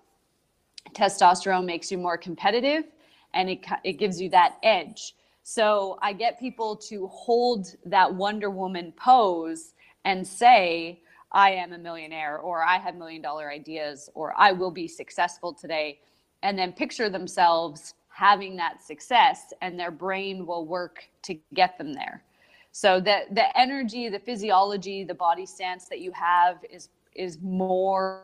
testosterone 0.93 1.65
makes 1.65 1.91
you 1.91 1.97
more 1.97 2.17
competitive 2.17 2.85
and 3.33 3.49
it, 3.49 3.65
it 3.83 3.93
gives 3.93 4.21
you 4.21 4.29
that 4.29 4.57
edge. 4.63 5.15
So 5.43 5.97
I 6.01 6.13
get 6.13 6.39
people 6.39 6.75
to 6.87 7.07
hold 7.07 7.75
that 7.85 8.13
Wonder 8.13 8.49
Woman 8.49 8.93
pose 8.95 9.73
and 10.05 10.25
say, 10.25 11.01
I 11.31 11.51
am 11.51 11.73
a 11.73 11.77
millionaire, 11.77 12.37
or 12.37 12.63
I 12.63 12.77
have 12.77 12.95
million 12.95 13.21
dollar 13.21 13.51
ideas, 13.51 14.09
or 14.13 14.33
I 14.37 14.51
will 14.51 14.71
be 14.71 14.87
successful 14.87 15.51
today. 15.51 15.99
And 16.43 16.57
then 16.57 16.73
picture 16.73 17.09
themselves 17.09 17.95
having 18.13 18.55
that 18.57 18.83
success, 18.83 19.53
and 19.61 19.79
their 19.79 19.91
brain 19.91 20.45
will 20.45 20.65
work 20.65 21.03
to 21.23 21.37
get 21.53 21.77
them 21.77 21.93
there. 21.93 22.23
So 22.71 22.99
the, 22.99 23.21
the 23.31 23.55
energy, 23.57 24.09
the 24.09 24.19
physiology, 24.19 25.03
the 25.03 25.13
body 25.13 25.45
stance 25.45 25.85
that 25.85 25.99
you 25.99 26.11
have 26.11 26.57
is, 26.69 26.89
is 27.15 27.39
more 27.41 28.23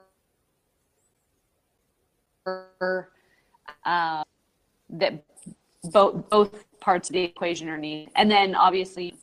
uh, 3.85 4.23
that 4.89 5.23
both 5.91 6.29
both 6.29 6.65
parts 6.79 7.09
of 7.09 7.13
the 7.13 7.21
equation 7.21 7.69
are 7.69 7.77
needed. 7.77 8.09
And 8.15 8.29
then 8.29 8.55
obviously, 8.55 9.15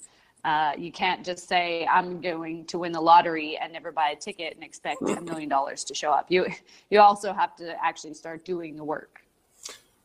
uh, 0.44 0.72
you 0.78 0.92
can't 0.92 1.24
just 1.24 1.48
say 1.48 1.86
I'm 1.90 2.20
going 2.20 2.64
to 2.66 2.78
win 2.78 2.92
the 2.92 3.00
lottery 3.00 3.58
and 3.58 3.72
never 3.72 3.90
buy 3.90 4.10
a 4.10 4.16
ticket 4.16 4.54
and 4.54 4.62
expect 4.62 5.02
a 5.02 5.20
million 5.20 5.48
dollars 5.48 5.82
to 5.84 5.94
show 5.94 6.12
up. 6.12 6.26
You 6.30 6.46
you 6.90 7.00
also 7.00 7.32
have 7.32 7.56
to 7.56 7.74
actually 7.84 8.14
start 8.14 8.44
doing 8.44 8.76
the 8.76 8.84
work. 8.84 9.25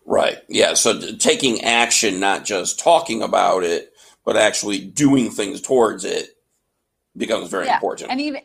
Right. 0.06 0.40
Yeah. 0.50 0.74
So 0.74 1.16
taking 1.16 1.62
action, 1.64 2.20
not 2.20 2.44
just 2.44 2.80
talking 2.80 3.22
about 3.22 3.64
it, 3.64 3.94
but 4.26 4.38
actually 4.38 4.80
doing 4.80 5.30
things 5.30 5.62
towards 5.62 6.06
it, 6.06 6.38
becomes 7.16 7.50
very 7.50 7.66
yeah. 7.66 7.76
important. 7.76 8.12
And 8.12 8.22
even 8.22 8.42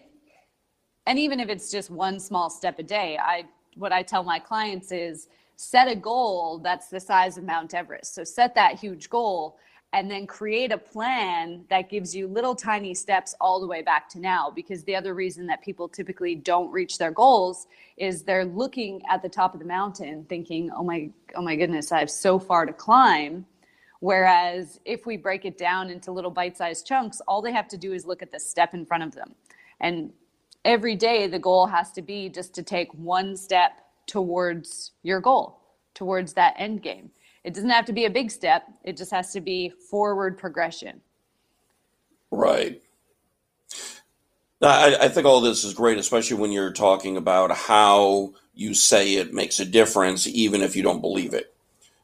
and 1.06 1.18
even 1.18 1.40
if 1.40 1.48
it's 1.48 1.70
just 1.70 1.90
one 1.90 2.18
small 2.18 2.50
step 2.50 2.78
a 2.78 2.82
day, 2.82 3.18
I 3.18 3.44
what 3.76 3.92
I 3.92 4.02
tell 4.02 4.22
my 4.22 4.38
clients 4.38 4.92
is 4.92 5.28
set 5.56 5.88
a 5.88 5.94
goal 5.94 6.58
that's 6.58 6.88
the 6.88 7.00
size 7.00 7.38
of 7.38 7.44
Mount 7.44 7.74
Everest. 7.74 8.14
So 8.14 8.24
set 8.24 8.54
that 8.54 8.78
huge 8.78 9.08
goal 9.08 9.58
and 9.96 10.10
then 10.10 10.26
create 10.26 10.72
a 10.72 10.76
plan 10.76 11.64
that 11.70 11.88
gives 11.88 12.14
you 12.14 12.28
little 12.28 12.54
tiny 12.54 12.92
steps 12.92 13.34
all 13.40 13.58
the 13.58 13.66
way 13.66 13.80
back 13.80 14.10
to 14.10 14.20
now. 14.20 14.52
Because 14.54 14.84
the 14.84 14.94
other 14.94 15.14
reason 15.14 15.46
that 15.46 15.62
people 15.62 15.88
typically 15.88 16.34
don't 16.34 16.70
reach 16.70 16.98
their 16.98 17.10
goals 17.10 17.66
is 17.96 18.22
they're 18.22 18.44
looking 18.44 19.00
at 19.10 19.22
the 19.22 19.28
top 19.30 19.54
of 19.54 19.58
the 19.58 19.64
mountain 19.64 20.26
thinking 20.28 20.70
oh 20.76 20.84
my 20.84 21.08
oh 21.34 21.40
my 21.40 21.56
goodness 21.56 21.92
i 21.92 21.98
have 21.98 22.10
so 22.10 22.38
far 22.38 22.66
to 22.66 22.74
climb. 22.74 23.46
Whereas 24.00 24.78
if 24.84 25.06
we 25.06 25.16
break 25.16 25.46
it 25.46 25.56
down 25.56 25.88
into 25.88 26.12
little 26.12 26.30
bite-sized 26.30 26.86
chunks 26.86 27.22
all 27.26 27.40
they 27.40 27.52
have 27.52 27.68
to 27.68 27.78
do 27.78 27.94
is 27.94 28.04
look 28.04 28.20
at 28.20 28.30
the 28.30 28.38
step 28.38 28.74
in 28.74 28.84
front 28.84 29.02
of 29.02 29.14
them. 29.14 29.34
And 29.80 30.12
every 30.66 30.94
day 30.94 31.26
the 31.26 31.38
goal 31.38 31.66
has 31.68 31.90
to 31.92 32.02
be 32.02 32.28
just 32.28 32.54
to 32.56 32.62
take 32.62 32.92
one 32.92 33.34
step 33.34 33.72
towards 34.06 34.92
your 35.02 35.20
goal, 35.20 35.58
towards 35.94 36.34
that 36.34 36.54
end 36.58 36.82
game. 36.82 37.12
It 37.46 37.54
doesn't 37.54 37.70
have 37.70 37.84
to 37.84 37.92
be 37.92 38.06
a 38.06 38.10
big 38.10 38.32
step, 38.32 38.64
it 38.82 38.96
just 38.96 39.12
has 39.12 39.32
to 39.32 39.40
be 39.40 39.72
forward 39.88 40.36
progression. 40.36 41.00
Right. 42.32 42.82
I, 44.60 44.96
I 45.02 45.08
think 45.08 45.26
all 45.26 45.40
this 45.40 45.62
is 45.62 45.72
great, 45.72 45.98
especially 45.98 46.38
when 46.38 46.50
you're 46.50 46.72
talking 46.72 47.16
about 47.16 47.52
how 47.52 48.32
you 48.52 48.74
say 48.74 49.14
it 49.14 49.32
makes 49.32 49.60
a 49.60 49.64
difference, 49.64 50.26
even 50.26 50.60
if 50.60 50.74
you 50.74 50.82
don't 50.82 51.00
believe 51.00 51.34
it. 51.34 51.54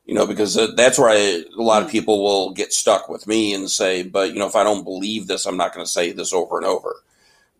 You 0.06 0.14
know, 0.14 0.28
because 0.28 0.54
that's 0.76 0.96
where 0.96 1.10
I, 1.10 1.42
a 1.58 1.62
lot 1.62 1.82
of 1.82 1.88
mm. 1.88 1.92
people 1.92 2.22
will 2.22 2.52
get 2.52 2.72
stuck 2.72 3.08
with 3.08 3.26
me 3.26 3.52
and 3.52 3.68
say, 3.68 4.04
but, 4.04 4.32
you 4.32 4.38
know, 4.38 4.46
if 4.46 4.54
I 4.54 4.62
don't 4.62 4.84
believe 4.84 5.26
this, 5.26 5.44
I'm 5.44 5.56
not 5.56 5.74
going 5.74 5.84
to 5.84 5.90
say 5.90 6.12
this 6.12 6.32
over 6.32 6.56
and 6.56 6.66
over. 6.66 6.94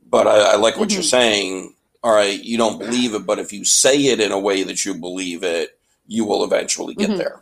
But 0.09 0.29
I, 0.29 0.53
I 0.53 0.57
like 0.57 0.77
what 0.77 0.90
mm-hmm. 0.90 0.97
you're 0.97 1.03
saying. 1.03 1.75
All 2.05 2.14
right, 2.14 2.40
you 2.40 2.59
don't 2.59 2.79
believe 2.79 3.14
it, 3.14 3.27
but 3.27 3.40
if 3.40 3.53
you 3.53 3.64
say 3.64 3.97
it 3.97 4.21
in 4.21 4.31
a 4.31 4.38
way 4.38 4.62
that 4.62 4.85
you 4.85 4.95
believe 4.95 5.42
it, 5.42 5.79
you 6.07 6.25
will 6.25 6.45
eventually 6.45 6.95
get 6.95 7.11
mm-hmm. 7.11 7.18
there. 7.18 7.42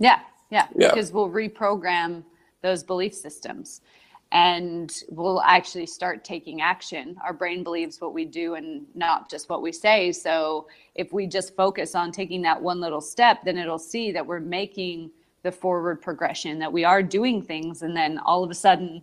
Yeah, 0.00 0.20
yeah, 0.50 0.66
yeah, 0.74 0.88
because 0.88 1.12
we'll 1.12 1.30
reprogram 1.30 2.24
those 2.62 2.82
belief 2.82 3.14
systems 3.14 3.82
and 4.32 5.02
we'll 5.08 5.40
actually 5.42 5.86
start 5.86 6.24
taking 6.24 6.60
action. 6.60 7.16
Our 7.22 7.32
brain 7.32 7.64
believes 7.64 8.00
what 8.00 8.14
we 8.14 8.24
do 8.24 8.54
and 8.54 8.86
not 8.94 9.28
just 9.28 9.48
what 9.48 9.60
we 9.60 9.72
say. 9.72 10.12
So 10.12 10.68
if 10.94 11.12
we 11.12 11.26
just 11.26 11.56
focus 11.56 11.94
on 11.94 12.12
taking 12.12 12.40
that 12.42 12.60
one 12.60 12.80
little 12.80 13.00
step, 13.00 13.44
then 13.44 13.58
it'll 13.58 13.78
see 13.78 14.12
that 14.12 14.24
we're 14.24 14.40
making 14.40 15.10
the 15.42 15.50
forward 15.50 16.00
progression, 16.00 16.58
that 16.60 16.72
we 16.72 16.84
are 16.84 17.02
doing 17.02 17.42
things. 17.42 17.82
And 17.82 17.96
then 17.96 18.18
all 18.18 18.44
of 18.44 18.50
a 18.50 18.54
sudden, 18.54 19.02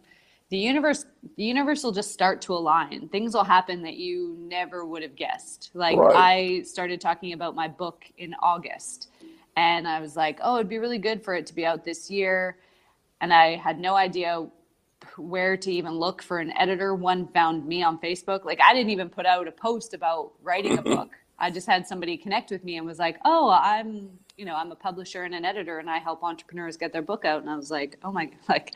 the 0.49 0.57
universe 0.57 1.05
the 1.36 1.43
universe 1.43 1.83
will 1.83 1.91
just 1.91 2.12
start 2.12 2.41
to 2.41 2.53
align 2.53 3.10
things 3.10 3.33
will 3.33 3.43
happen 3.43 3.81
that 3.81 3.97
you 3.97 4.36
never 4.39 4.86
would 4.86 5.03
have 5.03 5.15
guessed 5.15 5.71
like 5.73 5.97
right. 5.97 6.15
i 6.15 6.62
started 6.63 7.01
talking 7.01 7.33
about 7.33 7.53
my 7.53 7.67
book 7.67 8.05
in 8.17 8.33
august 8.41 9.10
and 9.57 9.87
i 9.87 9.99
was 9.99 10.15
like 10.15 10.39
oh 10.41 10.55
it'd 10.55 10.69
be 10.69 10.77
really 10.77 10.97
good 10.97 11.21
for 11.21 11.33
it 11.33 11.45
to 11.45 11.53
be 11.53 11.65
out 11.65 11.83
this 11.83 12.09
year 12.09 12.57
and 13.19 13.33
i 13.33 13.57
had 13.57 13.77
no 13.79 13.95
idea 13.95 14.47
where 15.17 15.57
to 15.57 15.71
even 15.71 15.93
look 15.93 16.21
for 16.21 16.39
an 16.39 16.51
editor 16.57 16.95
one 16.95 17.27
found 17.27 17.65
me 17.67 17.83
on 17.83 17.99
facebook 17.99 18.45
like 18.45 18.59
i 18.61 18.73
didn't 18.73 18.89
even 18.89 19.09
put 19.09 19.25
out 19.25 19.47
a 19.47 19.51
post 19.51 19.93
about 19.93 20.31
writing 20.41 20.77
a 20.77 20.81
book 20.95 21.09
i 21.39 21.51
just 21.51 21.67
had 21.67 21.85
somebody 21.85 22.15
connect 22.15 22.51
with 22.51 22.63
me 22.63 22.77
and 22.77 22.85
was 22.85 22.99
like 22.99 23.17
oh 23.25 23.49
i'm 23.49 24.09
you 24.37 24.45
know, 24.45 24.55
I'm 24.55 24.71
a 24.71 24.75
publisher 24.75 25.23
and 25.23 25.33
an 25.33 25.43
editor 25.43 25.79
and 25.79 25.89
I 25.89 25.97
help 25.97 26.23
entrepreneurs 26.23 26.77
get 26.77 26.93
their 26.93 27.01
book 27.01 27.25
out. 27.25 27.41
And 27.41 27.49
I 27.49 27.55
was 27.55 27.71
like, 27.71 27.97
oh 28.03 28.11
my, 28.11 28.29
like, 28.49 28.75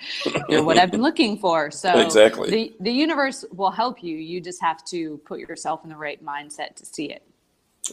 you're 0.49 0.63
what 0.63 0.77
I've 0.77 0.91
been 0.91 1.03
looking 1.03 1.37
for. 1.37 1.69
So 1.71 1.99
exactly. 1.99 2.49
the, 2.49 2.75
the 2.79 2.91
universe 2.91 3.45
will 3.53 3.71
help 3.71 4.03
you. 4.03 4.17
You 4.17 4.41
just 4.41 4.61
have 4.61 4.83
to 4.85 5.21
put 5.25 5.39
yourself 5.39 5.81
in 5.83 5.89
the 5.89 5.95
right 5.95 6.23
mindset 6.25 6.75
to 6.77 6.85
see 6.85 7.11
it. 7.11 7.23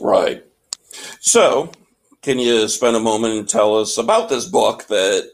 Right. 0.00 0.44
So 1.20 1.70
can 2.28 2.38
you 2.38 2.68
spend 2.68 2.94
a 2.94 3.00
moment 3.00 3.32
and 3.32 3.48
tell 3.48 3.74
us 3.74 3.96
about 3.96 4.28
this 4.28 4.44
book 4.44 4.86
that 4.88 5.30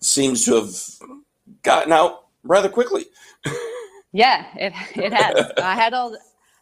seems 0.00 0.44
to 0.44 0.56
have 0.56 0.74
gotten 1.62 1.92
out 1.92 2.26
rather 2.42 2.68
quickly. 2.68 3.04
yeah, 4.12 4.46
it 4.56 4.72
it 4.96 5.12
has. 5.12 5.52
I 5.58 5.76
had 5.76 5.94
all 5.94 6.16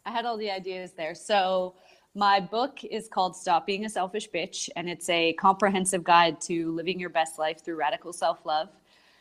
I 0.05 0.11
had 0.11 0.27
all 0.27 0.37
the 0.37 0.51
ideas 0.51 0.91
there. 0.91 1.15
So 1.15 1.73
my 2.13 2.39
book 2.39 2.83
is 2.83 3.07
called 3.07 3.35
Stop 3.35 3.65
Being 3.65 3.85
a 3.85 3.89
Selfish 3.89 4.29
Bitch, 4.29 4.69
and 4.75 4.87
it's 4.87 5.09
a 5.09 5.33
comprehensive 5.33 6.03
guide 6.03 6.39
to 6.41 6.71
living 6.73 6.99
your 6.99 7.09
best 7.09 7.39
life 7.39 7.65
through 7.65 7.77
radical 7.77 8.13
self 8.13 8.45
love. 8.45 8.69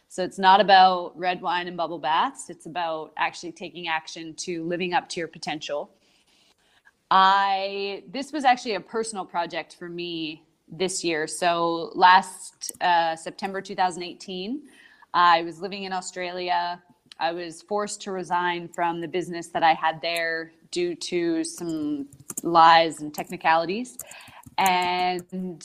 So 0.08 0.22
it's 0.22 0.38
not 0.38 0.60
about 0.60 1.18
red 1.18 1.40
wine 1.40 1.68
and 1.68 1.76
bubble 1.78 1.98
baths, 1.98 2.50
it's 2.50 2.66
about 2.66 3.12
actually 3.16 3.52
taking 3.52 3.88
action 3.88 4.34
to 4.34 4.62
living 4.64 4.92
up 4.92 5.08
to 5.08 5.20
your 5.20 5.28
potential. 5.28 5.90
I 7.10 8.04
this 8.12 8.30
was 8.30 8.44
actually 8.44 8.74
a 8.74 8.80
personal 8.80 9.24
project 9.24 9.76
for 9.78 9.88
me 9.88 10.44
this 10.70 11.02
year. 11.04 11.26
So 11.26 11.92
last 11.94 12.72
uh, 12.80 13.16
September 13.16 13.60
2018, 13.60 14.62
I 15.12 15.42
was 15.42 15.60
living 15.60 15.84
in 15.84 15.92
Australia. 15.92 16.82
I 17.18 17.32
was 17.32 17.62
forced 17.62 18.00
to 18.02 18.12
resign 18.12 18.68
from 18.68 19.00
the 19.00 19.08
business 19.08 19.48
that 19.48 19.62
I 19.62 19.74
had 19.74 20.00
there 20.00 20.52
due 20.70 20.94
to 20.94 21.44
some 21.44 22.08
lies 22.42 23.00
and 23.00 23.12
technicalities. 23.12 23.98
And 24.58 25.64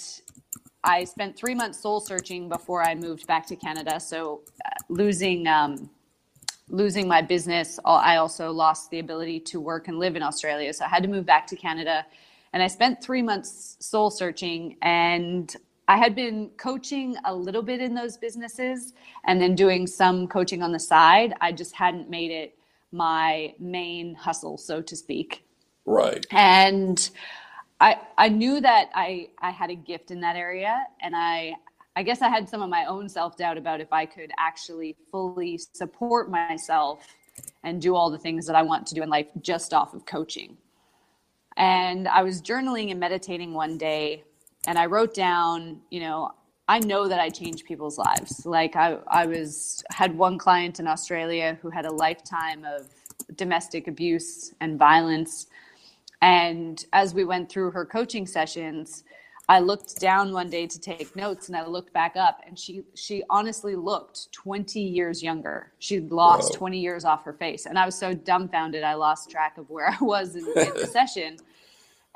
I 0.84 1.04
spent 1.04 1.38
three 1.38 1.56
months 1.56 1.80
soul 1.80 2.00
searching 2.00 2.50
before 2.50 2.84
I 2.84 2.96
moved 2.96 3.28
back 3.28 3.48
to 3.48 3.56
Canada. 3.56 4.00
So 4.00 4.42
uh, 4.66 4.70
losing 4.90 5.48
um, 5.48 5.90
losing 6.70 7.08
my 7.08 7.22
business, 7.22 7.80
I 7.86 8.16
also 8.18 8.52
lost 8.52 8.90
the 8.90 9.00
ability 9.00 9.40
to 9.42 9.60
work 9.60 9.88
and 9.88 10.00
live 10.00 10.16
in 10.16 10.24
Australia. 10.24 10.74
So 10.74 10.86
I 10.86 10.88
had 10.88 11.04
to 11.04 11.10
move 11.10 11.26
back 11.26 11.46
to 11.48 11.56
Canada. 11.56 12.06
And 12.56 12.64
I 12.64 12.68
spent 12.68 13.04
three 13.04 13.22
months 13.22 13.76
soul 13.82 14.10
searching 14.10 14.78
and 14.82 15.54
I 15.90 15.98
had 15.98 16.16
been 16.16 16.52
coaching 16.56 17.18
a 17.26 17.36
little 17.36 17.62
bit 17.62 17.82
in 17.82 17.94
those 17.94 18.16
businesses 18.16 18.94
and 19.26 19.42
then 19.42 19.56
doing 19.56 19.86
some 19.86 20.26
coaching 20.26 20.64
on 20.64 20.72
the 20.72 20.80
side. 20.80 21.34
I 21.42 21.52
just 21.52 21.76
hadn't 21.76 22.10
made 22.10 22.32
it 22.32 22.58
my 22.94 23.54
main 23.60 24.16
hustle, 24.16 24.58
so 24.58 24.82
to 24.82 24.96
speak. 24.96 25.46
Right. 25.86 26.26
And 26.32 27.10
I 27.82 27.98
I 28.18 28.30
knew 28.30 28.62
that 28.62 28.90
I 28.96 29.28
I 29.40 29.52
had 29.52 29.70
a 29.70 29.76
gift 29.76 30.10
in 30.10 30.22
that 30.22 30.38
area 30.38 30.88
and 31.02 31.14
I 31.14 31.56
I 31.98 32.04
guess 32.04 32.22
I 32.22 32.30
had 32.30 32.48
some 32.48 32.62
of 32.62 32.70
my 32.70 32.86
own 32.86 33.10
self-doubt 33.10 33.58
about 33.58 33.82
if 33.82 33.92
I 33.92 34.06
could 34.06 34.32
actually 34.38 34.96
fully 35.12 35.58
support 35.58 36.32
myself 36.32 37.06
and 37.66 37.82
do 37.82 37.96
all 37.96 38.10
the 38.10 38.18
things 38.18 38.48
that 38.48 38.56
I 38.56 38.62
want 38.62 38.88
to 38.88 38.96
do 38.96 39.04
in 39.04 39.10
life 39.10 39.28
just 39.42 39.74
off 39.74 39.94
of 39.94 40.06
coaching. 40.06 40.56
And 41.58 42.08
I 42.08 42.24
was 42.24 42.42
journaling 42.42 42.92
and 42.92 43.00
meditating 43.00 43.54
one 43.54 43.78
day 43.78 44.24
and 44.68 44.78
I 44.78 44.86
wrote 44.88 45.14
down, 45.14 45.82
you 45.90 46.00
know, 46.00 46.32
I 46.68 46.80
know 46.80 47.08
that 47.08 47.20
I 47.20 47.30
change 47.30 47.64
people's 47.64 47.98
lives. 47.98 48.46
Like 48.46 48.76
I, 48.76 48.98
I 49.08 49.26
was 49.28 49.84
had 49.92 50.18
one 50.18 50.38
client 50.38 50.80
in 50.80 50.88
Australia 50.88 51.58
who 51.62 51.70
had 51.70 51.86
a 51.86 51.92
lifetime 51.92 52.66
of 52.66 52.90
domestic 53.36 53.88
abuse 53.88 54.54
and 54.60 54.80
violence. 54.80 55.48
And 56.22 56.84
as 56.94 57.14
we 57.14 57.24
went 57.24 57.50
through 57.50 57.72
her 57.72 57.86
coaching 57.86 58.26
sessions, 58.26 59.04
I 59.48 59.60
looked 59.60 60.00
down 60.00 60.34
one 60.34 60.50
day 60.50 60.66
to 60.66 60.80
take 60.80 61.16
notes 61.16 61.50
and 61.50 61.58
I 61.58 61.66
looked 61.68 61.94
back 61.94 62.16
up 62.16 62.42
and 62.48 62.58
she 62.58 62.84
she 62.96 63.24
honestly 63.30 63.76
looked 63.76 64.32
20 64.32 64.80
years 64.80 65.22
younger. 65.22 65.72
She'd 65.80 66.12
lost 66.12 66.54
Whoa. 66.54 66.60
20 66.60 66.80
years 66.80 67.06
off 67.06 67.24
her 67.26 67.34
face. 67.34 67.68
And 67.68 67.78
I 67.78 67.86
was 67.86 67.96
so 67.96 68.14
dumbfounded 68.14 68.84
I 68.84 68.96
lost 68.96 69.30
track 69.30 69.58
of 69.58 69.70
where 69.70 69.90
I 69.90 70.04
was 70.04 70.36
in, 70.36 70.46
in 70.48 70.74
the 70.76 70.88
session. 70.92 71.38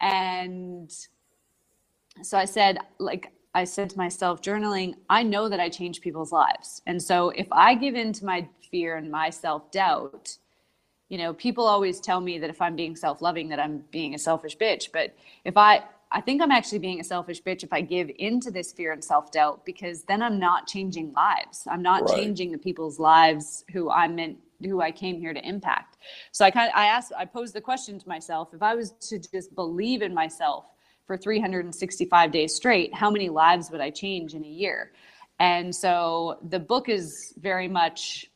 And 0.01 0.91
so 2.23 2.37
I 2.37 2.45
said, 2.45 2.79
like, 2.99 3.31
I 3.53 3.63
said 3.63 3.89
to 3.91 3.97
myself, 3.97 4.41
journaling, 4.41 4.95
I 5.09 5.23
know 5.23 5.49
that 5.49 5.59
I 5.59 5.69
change 5.69 6.01
people's 6.01 6.31
lives. 6.31 6.81
And 6.85 7.01
so 7.01 7.29
if 7.29 7.47
I 7.51 7.75
give 7.75 7.95
in 7.95 8.13
to 8.13 8.25
my 8.25 8.47
fear 8.71 8.97
and 8.97 9.09
my 9.11 9.29
self 9.29 9.71
doubt, 9.71 10.37
you 11.09 11.17
know, 11.17 11.33
people 11.33 11.65
always 11.65 11.99
tell 11.99 12.21
me 12.21 12.37
that 12.39 12.49
if 12.49 12.61
I'm 12.61 12.75
being 12.75 12.95
self 12.95 13.21
loving, 13.21 13.49
that 13.49 13.59
I'm 13.59 13.83
being 13.91 14.13
a 14.15 14.19
selfish 14.19 14.57
bitch. 14.57 14.89
But 14.93 15.15
if 15.43 15.57
I, 15.57 15.83
I 16.11 16.21
think 16.21 16.41
I'm 16.41 16.51
actually 16.51 16.79
being 16.79 16.99
a 16.99 17.03
selfish 17.03 17.41
bitch 17.43 17.63
if 17.63 17.71
I 17.71 17.81
give 17.81 18.09
into 18.17 18.49
this 18.49 18.71
fear 18.71 18.91
and 18.91 19.03
self 19.03 19.31
doubt 19.31 19.63
because 19.65 20.03
then 20.03 20.21
I'm 20.21 20.39
not 20.39 20.67
changing 20.67 21.13
lives. 21.13 21.67
I'm 21.69 21.81
not 21.81 22.03
right. 22.03 22.15
changing 22.15 22.51
the 22.51 22.57
people's 22.57 22.99
lives 22.99 23.63
who 23.71 23.91
I'm 23.91 24.15
meant 24.15 24.37
who 24.63 24.81
I 24.81 24.91
came 24.91 25.19
here 25.19 25.33
to 25.33 25.47
impact. 25.47 25.97
So 26.31 26.43
I 26.43 26.51
kind 26.51 26.69
of 26.69 26.75
I 26.75 26.87
asked 26.87 27.13
I 27.17 27.25
posed 27.25 27.53
the 27.53 27.61
question 27.61 27.99
to 27.99 28.09
myself 28.09 28.53
if 28.53 28.63
I 28.63 28.75
was 28.75 28.91
to 29.09 29.19
just 29.19 29.53
believe 29.55 30.01
in 30.01 30.13
myself 30.13 30.65
for 31.05 31.17
365 31.17 32.31
days 32.31 32.55
straight, 32.55 32.93
how 32.93 33.09
many 33.09 33.29
lives 33.29 33.71
would 33.71 33.81
I 33.81 33.89
change 33.89 34.33
in 34.33 34.43
a 34.43 34.47
year? 34.47 34.91
And 35.39 35.73
so 35.73 36.37
the 36.47 36.59
book 36.59 36.89
is 36.89 37.33
very 37.39 37.67
much 37.67 38.29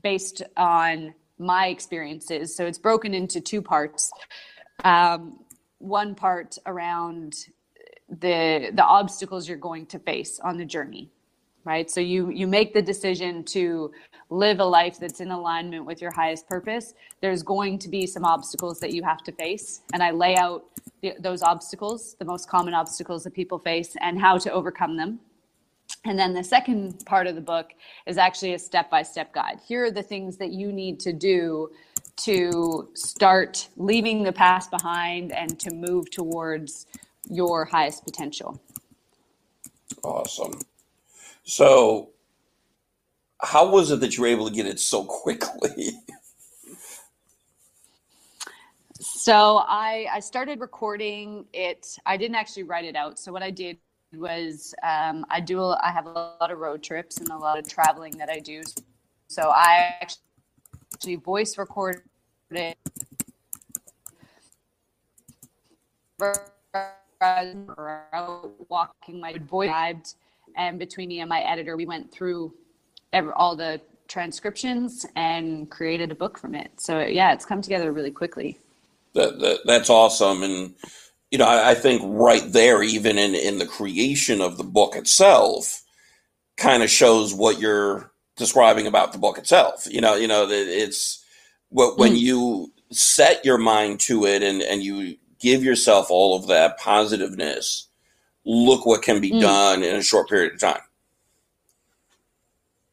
based 0.00 0.42
on 0.56 1.14
my 1.38 1.68
experiences. 1.68 2.54
So 2.54 2.66
it's 2.66 2.78
broken 2.78 3.14
into 3.14 3.40
two 3.40 3.62
parts. 3.62 4.12
Um, 4.84 5.43
one 5.84 6.14
part 6.14 6.58
around 6.66 7.46
the 8.08 8.70
the 8.74 8.84
obstacles 8.84 9.48
you're 9.48 9.56
going 9.56 9.86
to 9.86 9.98
face 9.98 10.40
on 10.40 10.56
the 10.58 10.64
journey 10.64 11.10
right 11.64 11.90
so 11.90 12.00
you 12.00 12.30
you 12.30 12.46
make 12.46 12.74
the 12.74 12.82
decision 12.82 13.42
to 13.44 13.90
live 14.30 14.60
a 14.60 14.64
life 14.64 14.98
that's 14.98 15.20
in 15.20 15.30
alignment 15.30 15.84
with 15.84 16.00
your 16.00 16.10
highest 16.10 16.48
purpose, 16.48 16.94
there's 17.20 17.42
going 17.42 17.78
to 17.78 17.88
be 17.88 18.06
some 18.06 18.24
obstacles 18.24 18.80
that 18.80 18.92
you 18.92 19.02
have 19.02 19.22
to 19.22 19.32
face. 19.32 19.82
And 19.92 20.02
I 20.02 20.10
lay 20.10 20.36
out 20.36 20.64
the, 21.02 21.14
those 21.20 21.42
obstacles, 21.42 22.16
the 22.18 22.24
most 22.24 22.48
common 22.48 22.74
obstacles 22.74 23.24
that 23.24 23.34
people 23.34 23.58
face, 23.58 23.96
and 24.00 24.20
how 24.20 24.38
to 24.38 24.52
overcome 24.52 24.96
them. 24.96 25.20
And 26.06 26.18
then 26.18 26.34
the 26.34 26.44
second 26.44 27.04
part 27.06 27.26
of 27.26 27.34
the 27.34 27.40
book 27.40 27.72
is 28.06 28.18
actually 28.18 28.54
a 28.54 28.58
step 28.58 28.90
by 28.90 29.02
step 29.02 29.32
guide. 29.32 29.60
Here 29.66 29.84
are 29.84 29.90
the 29.90 30.02
things 30.02 30.36
that 30.38 30.50
you 30.50 30.72
need 30.72 31.00
to 31.00 31.12
do 31.12 31.70
to 32.16 32.88
start 32.94 33.68
leaving 33.76 34.22
the 34.22 34.32
past 34.32 34.70
behind 34.70 35.32
and 35.32 35.58
to 35.60 35.70
move 35.72 36.10
towards 36.10 36.86
your 37.28 37.64
highest 37.64 38.04
potential. 38.04 38.60
Awesome. 40.02 40.60
So, 41.44 42.10
how 43.40 43.70
was 43.70 43.90
it 43.90 44.00
that 44.00 44.16
you 44.16 44.22
were 44.22 44.28
able 44.28 44.48
to 44.48 44.54
get 44.54 44.66
it 44.66 44.80
so 44.80 45.04
quickly? 45.04 45.92
so 49.00 49.58
I 49.66 50.06
I 50.12 50.20
started 50.20 50.60
recording 50.60 51.46
it. 51.52 51.98
I 52.06 52.16
didn't 52.16 52.36
actually 52.36 52.62
write 52.64 52.84
it 52.84 52.96
out. 52.96 53.18
So 53.18 53.32
what 53.32 53.42
I 53.42 53.50
did 53.50 53.78
was 54.14 54.74
um, 54.82 55.26
I 55.28 55.40
do 55.40 55.62
I 55.62 55.90
have 55.92 56.06
a 56.06 56.10
lot 56.10 56.50
of 56.50 56.58
road 56.58 56.82
trips 56.82 57.18
and 57.18 57.28
a 57.28 57.36
lot 57.36 57.58
of 57.58 57.68
traveling 57.68 58.16
that 58.18 58.30
I 58.30 58.38
do. 58.38 58.62
So 59.28 59.50
I 59.50 59.94
actually 60.00 60.22
voice 61.24 61.58
recorded 61.58 62.02
walking 68.68 69.20
my 69.20 69.38
voice 69.38 70.16
and 70.56 70.78
between 70.78 71.08
me 71.08 71.20
and 71.20 71.28
my 71.28 71.40
editor 71.40 71.76
we 71.76 71.86
went 71.86 72.10
through 72.12 72.52
all 73.34 73.56
the 73.56 73.80
transcriptions 74.08 75.06
and 75.16 75.70
created 75.70 76.10
a 76.10 76.14
book 76.14 76.38
from 76.38 76.54
it. 76.54 76.70
So 76.80 77.00
yeah, 77.00 77.32
it's 77.32 77.44
come 77.44 77.62
together 77.62 77.92
really 77.92 78.10
quickly. 78.10 78.58
That, 79.14 79.38
that 79.38 79.60
that's 79.64 79.90
awesome, 79.90 80.42
and 80.42 80.74
you 81.30 81.38
know 81.38 81.46
I, 81.46 81.70
I 81.70 81.74
think 81.74 82.02
right 82.04 82.44
there, 82.52 82.82
even 82.82 83.16
in 83.18 83.34
in 83.34 83.58
the 83.58 83.66
creation 83.66 84.40
of 84.40 84.56
the 84.58 84.64
book 84.64 84.96
itself, 84.96 85.82
kind 86.56 86.82
of 86.82 86.90
shows 86.90 87.32
what 87.32 87.60
you're 87.60 88.10
describing 88.36 88.86
about 88.86 89.12
the 89.12 89.18
book 89.18 89.38
itself. 89.38 89.86
You 89.90 90.00
know, 90.00 90.14
you 90.14 90.28
know 90.28 90.46
that 90.46 90.66
it's 90.68 91.24
what 91.68 91.98
when 91.98 92.12
mm. 92.12 92.18
you 92.18 92.72
set 92.90 93.44
your 93.44 93.58
mind 93.58 94.00
to 94.00 94.26
it 94.26 94.42
and 94.42 94.62
and 94.62 94.82
you 94.82 95.16
give 95.38 95.62
yourself 95.62 96.10
all 96.10 96.36
of 96.36 96.46
that 96.48 96.78
positiveness. 96.78 97.88
Look 98.44 98.86
what 98.86 99.02
can 99.02 99.20
be 99.20 99.30
mm. 99.30 99.40
done 99.40 99.82
in 99.82 99.96
a 99.96 100.02
short 100.02 100.28
period 100.28 100.54
of 100.54 100.60
time. 100.60 100.82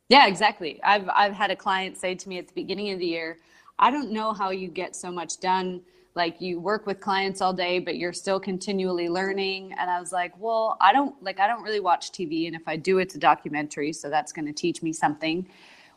Yeah, 0.10 0.28
exactly. 0.28 0.80
I've 0.84 1.10
I've 1.16 1.34
had 1.34 1.52
a 1.52 1.56
client 1.56 1.98
say 1.98 2.16
to 2.16 2.30
me 2.30 2.38
at 2.38 2.48
the 2.48 2.54
beginning 2.54 2.92
of 2.92 3.00
the 3.00 3.06
year, 3.06 3.40
I 3.80 3.92
don't 3.92 4.12
know 4.12 4.34
how 4.34 4.50
you 4.50 4.68
get 4.68 4.96
so 4.96 5.12
much 5.12 5.40
done. 5.40 5.82
Like 6.14 6.42
you 6.42 6.60
work 6.60 6.86
with 6.86 7.00
clients 7.00 7.42
all 7.42 7.54
day, 7.54 7.80
but 7.80 7.98
you're 7.98 8.14
still 8.14 8.40
continually 8.40 9.08
learning. 9.08 9.74
And 9.80 9.90
I 9.90 10.00
was 10.00 10.12
like, 10.12 10.34
well, 10.38 10.78
I 10.82 10.92
don't 10.92 11.22
like 11.24 11.40
I 11.40 11.48
don't 11.48 11.64
really 11.64 11.80
watch 11.80 12.12
TV, 12.12 12.48
and 12.48 12.56
if 12.56 12.68
I 12.68 12.76
do, 12.76 12.98
it's 13.00 13.16
a 13.16 13.20
documentary, 13.20 13.94
so 13.94 14.10
that's 14.10 14.32
going 14.32 14.46
to 14.46 14.54
teach 14.54 14.84
me 14.84 14.92
something. 14.92 15.48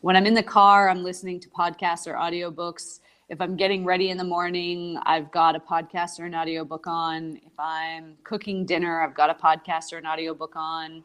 When 0.03 0.17
I'm 0.17 0.27
in 0.27 0.35
the 0.35 0.43
car, 0.43 0.89
I'm 0.89 1.03
listening 1.03 1.41
to 1.41 1.49
podcasts 1.49 2.07
or 2.07 2.15
audiobooks. 2.15 3.01
If 3.29 3.41
I'm 3.41 3.57
getting 3.57 3.85
ready 3.85 4.11
in 4.11 4.19
the 4.19 4.25
morning, 4.25 4.99
I've 5.05 5.33
got 5.33 5.57
a 5.57 5.61
podcast 5.61 6.21
or 6.21 6.27
an 6.27 6.35
audiobook 6.35 6.87
on. 6.87 7.39
If 7.39 7.59
I'm 7.59 8.17
cooking 8.23 8.67
dinner, 8.67 9.01
I've 9.01 9.15
got 9.15 9.31
a 9.31 9.35
podcast 9.35 9.93
or 9.93 9.99
an 9.99 10.07
audiobook 10.07 10.53
on 10.57 11.03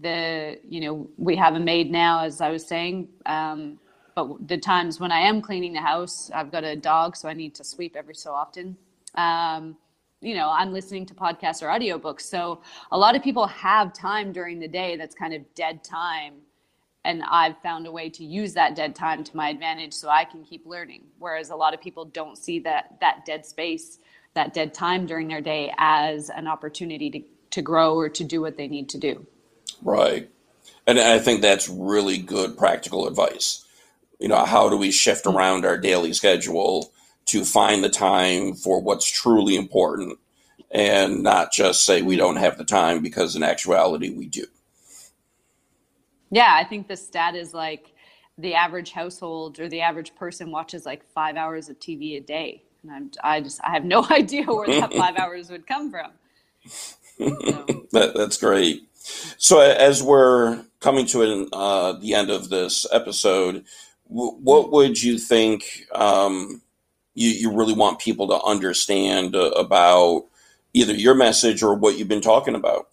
the 0.00 0.58
you 0.68 0.80
know 0.80 1.08
we 1.16 1.34
have 1.34 1.54
a 1.54 1.58
maid 1.58 1.90
now 1.90 2.22
as 2.22 2.40
i 2.40 2.48
was 2.48 2.64
saying 2.64 3.08
um, 3.26 3.78
but 4.24 4.48
the 4.48 4.58
times 4.58 5.00
when 5.00 5.12
i 5.12 5.18
am 5.18 5.40
cleaning 5.40 5.72
the 5.72 5.80
house 5.80 6.30
i've 6.34 6.50
got 6.50 6.64
a 6.64 6.76
dog 6.76 7.16
so 7.16 7.28
i 7.28 7.32
need 7.32 7.54
to 7.54 7.64
sweep 7.64 7.96
every 7.96 8.14
so 8.14 8.32
often 8.32 8.76
um, 9.14 9.76
you 10.20 10.34
know 10.34 10.50
i'm 10.50 10.72
listening 10.72 11.06
to 11.06 11.14
podcasts 11.14 11.62
or 11.62 11.66
audiobooks 11.66 12.22
so 12.22 12.60
a 12.92 12.98
lot 12.98 13.14
of 13.14 13.22
people 13.22 13.46
have 13.46 13.92
time 13.92 14.32
during 14.32 14.58
the 14.58 14.68
day 14.68 14.96
that's 14.96 15.14
kind 15.14 15.34
of 15.34 15.42
dead 15.54 15.82
time 15.84 16.34
and 17.04 17.22
I've 17.30 17.56
found 17.62 17.86
a 17.86 17.92
way 17.92 18.10
to 18.10 18.24
use 18.24 18.54
that 18.54 18.76
dead 18.76 18.94
time 18.94 19.24
to 19.24 19.36
my 19.36 19.48
advantage 19.48 19.94
so 19.94 20.08
I 20.08 20.24
can 20.24 20.44
keep 20.44 20.66
learning. 20.66 21.04
Whereas 21.18 21.50
a 21.50 21.56
lot 21.56 21.72
of 21.74 21.80
people 21.80 22.04
don't 22.04 22.36
see 22.36 22.58
that 22.60 22.96
that 23.00 23.24
dead 23.24 23.46
space, 23.46 23.98
that 24.34 24.52
dead 24.52 24.74
time 24.74 25.06
during 25.06 25.28
their 25.28 25.40
day 25.40 25.72
as 25.78 26.30
an 26.30 26.46
opportunity 26.46 27.10
to, 27.10 27.22
to 27.52 27.62
grow 27.62 27.94
or 27.94 28.08
to 28.10 28.24
do 28.24 28.40
what 28.40 28.56
they 28.56 28.68
need 28.68 28.88
to 28.90 28.98
do. 28.98 29.26
Right. 29.82 30.30
And 30.86 30.98
I 30.98 31.18
think 31.18 31.40
that's 31.40 31.68
really 31.68 32.18
good 32.18 32.58
practical 32.58 33.06
advice. 33.06 33.64
You 34.20 34.28
know, 34.28 34.44
how 34.44 34.68
do 34.68 34.76
we 34.76 34.92
shift 34.92 35.24
mm-hmm. 35.24 35.36
around 35.36 35.64
our 35.64 35.78
daily 35.78 36.12
schedule 36.12 36.92
to 37.26 37.44
find 37.44 37.82
the 37.82 37.90
time 37.90 38.54
for 38.54 38.80
what's 38.80 39.10
truly 39.10 39.56
important 39.56 40.18
and 40.70 41.22
not 41.22 41.52
just 41.52 41.84
say 41.84 42.02
we 42.02 42.16
don't 42.16 42.36
have 42.36 42.58
the 42.58 42.64
time 42.64 43.02
because 43.02 43.34
in 43.34 43.42
actuality 43.42 44.10
we 44.10 44.26
do. 44.26 44.46
Yeah, 46.30 46.54
I 46.54 46.64
think 46.64 46.86
the 46.86 46.96
stat 46.96 47.34
is 47.34 47.52
like 47.52 47.92
the 48.38 48.54
average 48.54 48.92
household 48.92 49.58
or 49.58 49.68
the 49.68 49.80
average 49.80 50.14
person 50.14 50.50
watches 50.50 50.86
like 50.86 51.04
five 51.12 51.36
hours 51.36 51.68
of 51.68 51.78
TV 51.80 52.16
a 52.16 52.20
day. 52.20 52.62
And 52.82 52.92
I'm, 52.92 53.10
I 53.22 53.40
just, 53.40 53.60
I 53.64 53.72
have 53.72 53.84
no 53.84 54.06
idea 54.10 54.44
where 54.44 54.68
that 54.68 54.92
five 54.94 55.16
hours 55.18 55.50
would 55.50 55.66
come 55.66 55.90
from. 55.90 56.12
So. 56.66 56.96
that, 57.92 58.12
that's 58.14 58.36
great. 58.36 58.88
So 59.38 59.60
as 59.60 60.02
we're 60.02 60.64
coming 60.80 61.06
to 61.06 61.22
an, 61.22 61.48
uh, 61.52 61.94
the 61.94 62.14
end 62.14 62.30
of 62.30 62.48
this 62.48 62.86
episode, 62.92 63.64
what 64.10 64.72
would 64.72 65.00
you 65.00 65.18
think 65.18 65.86
um, 65.94 66.60
you, 67.14 67.30
you 67.30 67.52
really 67.52 67.74
want 67.74 68.00
people 68.00 68.26
to 68.28 68.42
understand 68.42 69.36
uh, 69.36 69.50
about 69.50 70.26
either 70.74 70.92
your 70.92 71.14
message 71.14 71.62
or 71.62 71.74
what 71.74 71.96
you've 71.96 72.08
been 72.08 72.20
talking 72.20 72.56
about? 72.56 72.88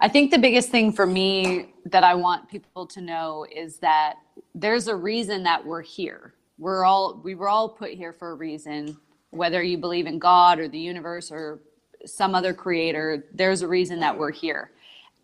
I 0.00 0.08
think 0.08 0.30
the 0.30 0.38
biggest 0.38 0.70
thing 0.70 0.92
for 0.92 1.06
me 1.06 1.74
that 1.86 2.04
I 2.04 2.14
want 2.14 2.48
people 2.48 2.86
to 2.86 3.00
know 3.00 3.46
is 3.50 3.78
that 3.78 4.16
there's 4.54 4.86
a 4.86 4.94
reason 4.94 5.42
that 5.44 5.64
we're 5.64 5.82
here. 5.82 6.34
We're 6.58 6.84
all 6.84 7.20
we 7.24 7.34
were 7.34 7.48
all 7.48 7.68
put 7.68 7.90
here 7.90 8.12
for 8.12 8.30
a 8.30 8.34
reason, 8.34 8.96
whether 9.30 9.62
you 9.62 9.78
believe 9.78 10.06
in 10.06 10.18
God 10.18 10.60
or 10.60 10.68
the 10.68 10.78
universe 10.78 11.32
or 11.32 11.60
some 12.06 12.34
other 12.34 12.52
creator, 12.52 13.24
there's 13.32 13.62
a 13.62 13.68
reason 13.68 13.98
that 14.00 14.16
we're 14.16 14.30
here. 14.30 14.70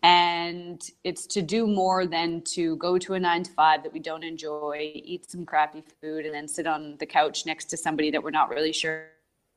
And 0.03 0.83
it's 1.05 1.27
to 1.27 1.43
do 1.43 1.67
more 1.67 2.07
than 2.07 2.43
to 2.55 2.77
go 2.77 2.97
to 2.99 3.15
a 3.15 3.21
nine 3.21 3.43
to 3.43 3.51
five 3.53 3.83
that 3.83 3.93
we 3.93 4.01
don't 4.01 4.25
enjoy, 4.25 4.93
eat 4.95 5.31
some 5.31 5.45
crappy 5.45 5.83
food, 6.01 6.25
and 6.25 6.35
then 6.35 6.49
sit 6.49 6.67
on 6.67 6.97
the 6.99 7.07
couch 7.07 7.45
next 7.45 7.67
to 7.67 7.77
somebody 7.77 8.11
that 8.11 8.23
we're 8.23 8.31
not 8.31 8.49
really 8.49 8.73
sure 8.73 9.09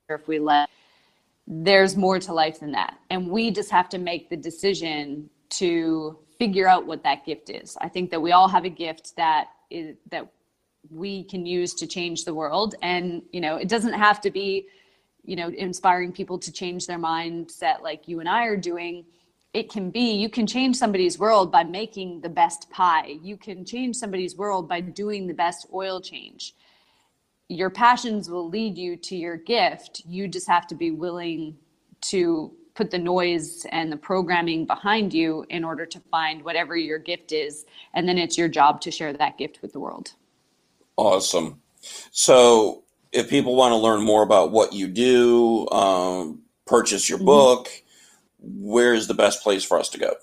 if 0.10 0.28
we 0.28 0.40
let 0.40 0.70
there's 1.48 1.98
more 1.98 2.20
to 2.20 2.34
life 2.34 2.60
than 2.60 2.72
that. 2.72 2.98
And 3.10 3.30
we 3.30 3.52
just 3.52 3.70
have 3.72 3.90
to 3.90 3.98
make 3.98 4.30
the 4.30 4.38
decision 4.38 5.30
to 5.52 6.18
figure 6.40 6.68
out 6.68 6.86
what 6.86 7.04
that 7.04 7.26
gift 7.26 7.50
is. 7.50 7.78
I 7.82 7.90
think 7.90 8.12
that 8.12 8.22
we 8.22 8.32
all 8.32 8.48
have 8.48 8.66
a 8.66 8.70
gift 8.70 9.16
that 9.18 9.50
is 9.70 9.96
that 10.10 10.28
we 10.90 11.24
can 11.24 11.46
use 11.46 11.74
to 11.76 11.88
change 11.88 12.26
the 12.26 12.34
world 12.34 12.76
and 12.82 13.22
you 13.32 13.42
know, 13.42 13.56
it 13.56 13.70
doesn't 13.70 13.94
have 13.94 14.20
to 14.22 14.32
be 14.32 14.68
you 15.26 15.38
know, 15.38 15.48
inspiring 15.50 16.12
people 16.12 16.38
to 16.38 16.52
change 16.52 16.86
their 16.86 17.00
mindset 17.00 17.82
like 17.82 18.08
you 18.08 18.20
and 18.20 18.28
I 18.28 18.46
are 18.46 18.58
doing. 18.58 19.06
It 19.54 19.70
can 19.70 19.92
be 19.92 20.14
you 20.14 20.30
can 20.30 20.48
change 20.48 20.76
somebody's 20.76 21.20
world 21.20 21.52
by 21.52 21.64
making 21.64 22.22
the 22.22 22.30
best 22.30 22.70
pie. 22.70 23.18
You 23.22 23.38
can 23.38 23.66
change 23.66 23.96
somebody's 23.96 24.36
world 24.36 24.68
by 24.68 24.82
doing 24.82 25.28
the 25.28 25.34
best 25.34 25.68
oil 25.74 26.02
change 26.02 26.56
your 27.54 27.70
passions 27.70 28.30
will 28.30 28.50
lead 28.50 28.78
you 28.78 28.96
to 28.98 29.16
your 29.16 29.38
gift. 29.38 30.02
You 30.06 30.28
just 30.28 30.48
have 30.48 30.68
to 30.68 30.76
be 30.76 30.92
willing 30.92 31.58
to 32.02 32.52
put 32.74 32.90
the 32.90 32.98
noise 32.98 33.66
and 33.72 33.92
the 33.92 33.98
programming 33.98 34.66
behind 34.66 35.14
you 35.14 35.46
in 35.50 35.64
order 35.64 35.86
to 35.86 36.00
find 36.12 36.44
whatever 36.44 36.76
your 36.76 36.98
gift 36.98 37.32
is. 37.32 37.66
And 37.94 38.08
then 38.10 38.18
it's 38.18 38.38
your 38.38 38.48
job 38.48 38.82
to 38.82 38.92
share 38.92 39.14
that 39.14 39.38
gift 39.38 39.62
with 39.62 39.74
the 39.74 39.80
world. 39.80 40.14
Awesome. 40.98 41.62
So, 42.12 42.84
if 43.12 43.30
people 43.30 43.56
want 43.56 43.74
to 43.74 43.78
learn 43.78 44.04
more 44.04 44.24
about 44.24 44.52
what 44.52 44.74
you 44.74 44.88
do, 44.88 45.70
um, 45.70 46.42
purchase 46.66 47.08
your 47.08 47.20
mm-hmm. 47.20 47.26
book, 47.26 47.83
where's 48.44 49.08
the 49.08 49.14
best 49.14 49.42
place 49.42 49.64
for 49.64 49.80
us 49.80 49.90
to 49.90 49.98
go? 49.98 50.16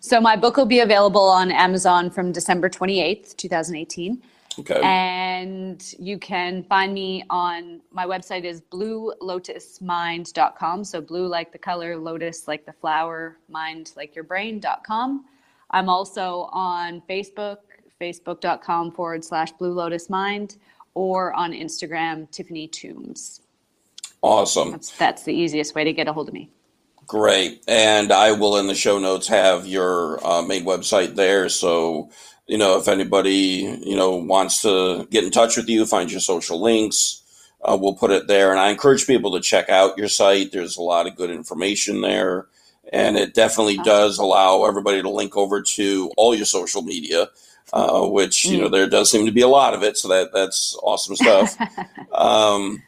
So, 0.00 0.20
my 0.20 0.36
book 0.36 0.56
will 0.56 0.66
be 0.66 0.80
available 0.80 1.28
on 1.28 1.50
Amazon 1.50 2.10
from 2.10 2.32
December 2.32 2.70
28th, 2.70 3.36
2018. 3.36 4.22
Okay. 4.58 4.80
And 4.82 5.94
you 5.98 6.18
can 6.18 6.62
find 6.64 6.92
me 6.92 7.24
on 7.30 7.80
my 7.92 8.04
website 8.04 8.44
is 8.44 8.60
bluelotusmind.com. 8.60 10.84
So 10.84 11.00
blue 11.00 11.28
like 11.28 11.52
the 11.52 11.58
color, 11.58 11.96
lotus 11.96 12.48
like 12.48 12.66
the 12.66 12.72
flower, 12.72 13.38
mind 13.48 13.92
like 13.96 14.16
your 14.16 14.24
brain.com. 14.24 15.24
I'm 15.70 15.88
also 15.88 16.48
on 16.50 17.02
Facebook, 17.08 17.58
facebook.com 18.00 18.90
forward 18.92 19.24
slash 19.24 19.52
blue 19.52 19.72
lotus 19.72 20.10
mind, 20.10 20.56
or 20.94 21.32
on 21.34 21.52
Instagram, 21.52 22.28
Tiffany 22.30 22.66
Toombs. 22.66 23.42
Awesome. 24.22 24.72
That's, 24.72 24.96
that's 24.96 25.22
the 25.24 25.32
easiest 25.32 25.74
way 25.74 25.84
to 25.84 25.92
get 25.92 26.08
a 26.08 26.12
hold 26.12 26.28
of 26.28 26.34
me. 26.34 26.50
Great. 27.06 27.62
And 27.66 28.12
I 28.12 28.32
will 28.32 28.58
in 28.58 28.66
the 28.66 28.74
show 28.74 28.98
notes 28.98 29.28
have 29.28 29.66
your 29.66 30.24
uh, 30.26 30.42
main 30.42 30.64
website 30.64 31.14
there. 31.14 31.48
So 31.48 32.10
you 32.48 32.56
know, 32.56 32.78
if 32.78 32.88
anybody, 32.88 33.78
you 33.84 33.94
know, 33.94 34.16
wants 34.16 34.62
to 34.62 35.06
get 35.10 35.22
in 35.22 35.30
touch 35.30 35.56
with 35.56 35.68
you, 35.68 35.84
find 35.84 36.10
your 36.10 36.20
social 36.20 36.60
links, 36.60 37.22
uh, 37.62 37.76
we'll 37.78 37.94
put 37.94 38.10
it 38.10 38.26
there. 38.26 38.50
And 38.50 38.58
I 38.58 38.70
encourage 38.70 39.06
people 39.06 39.32
to 39.32 39.40
check 39.40 39.68
out 39.68 39.98
your 39.98 40.08
site. 40.08 40.50
There's 40.50 40.76
a 40.76 40.82
lot 40.82 41.06
of 41.06 41.14
good 41.14 41.30
information 41.30 42.00
there. 42.00 42.46
And 42.90 43.18
it 43.18 43.34
definitely 43.34 43.76
does 43.78 44.18
allow 44.18 44.64
everybody 44.64 45.02
to 45.02 45.10
link 45.10 45.36
over 45.36 45.60
to 45.60 46.10
all 46.16 46.34
your 46.34 46.46
social 46.46 46.80
media, 46.80 47.28
uh, 47.74 48.06
which, 48.06 48.46
you 48.46 48.58
know, 48.58 48.68
mm. 48.68 48.72
there 48.72 48.88
does 48.88 49.10
seem 49.10 49.26
to 49.26 49.32
be 49.32 49.42
a 49.42 49.48
lot 49.48 49.74
of 49.74 49.82
it. 49.82 49.98
So 49.98 50.08
that 50.08 50.32
that's 50.32 50.74
awesome 50.82 51.16
stuff. 51.16 51.54
um, 52.12 52.82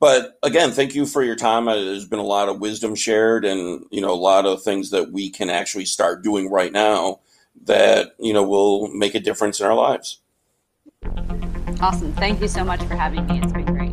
but 0.00 0.38
again, 0.42 0.70
thank 0.70 0.94
you 0.94 1.06
for 1.06 1.22
your 1.22 1.36
time. 1.36 1.68
Uh, 1.68 1.74
there's 1.76 2.08
been 2.08 2.18
a 2.18 2.22
lot 2.22 2.48
of 2.48 2.60
wisdom 2.60 2.94
shared 2.94 3.44
and, 3.44 3.84
you 3.90 4.00
know, 4.00 4.12
a 4.12 4.14
lot 4.14 4.46
of 4.46 4.62
things 4.62 4.90
that 4.90 5.12
we 5.12 5.30
can 5.30 5.50
actually 5.50 5.84
start 5.84 6.22
doing 6.22 6.50
right 6.50 6.72
now 6.72 7.20
that 7.64 8.14
you 8.18 8.32
know 8.32 8.42
will 8.42 8.88
make 8.88 9.14
a 9.14 9.20
difference 9.20 9.60
in 9.60 9.66
our 9.66 9.74
lives. 9.74 10.20
Awesome. 11.80 12.12
Thank 12.14 12.40
you 12.40 12.48
so 12.48 12.64
much 12.64 12.82
for 12.84 12.94
having 12.94 13.26
me. 13.26 13.40
It's 13.42 13.52
been 13.52 13.64
great. 13.66 13.92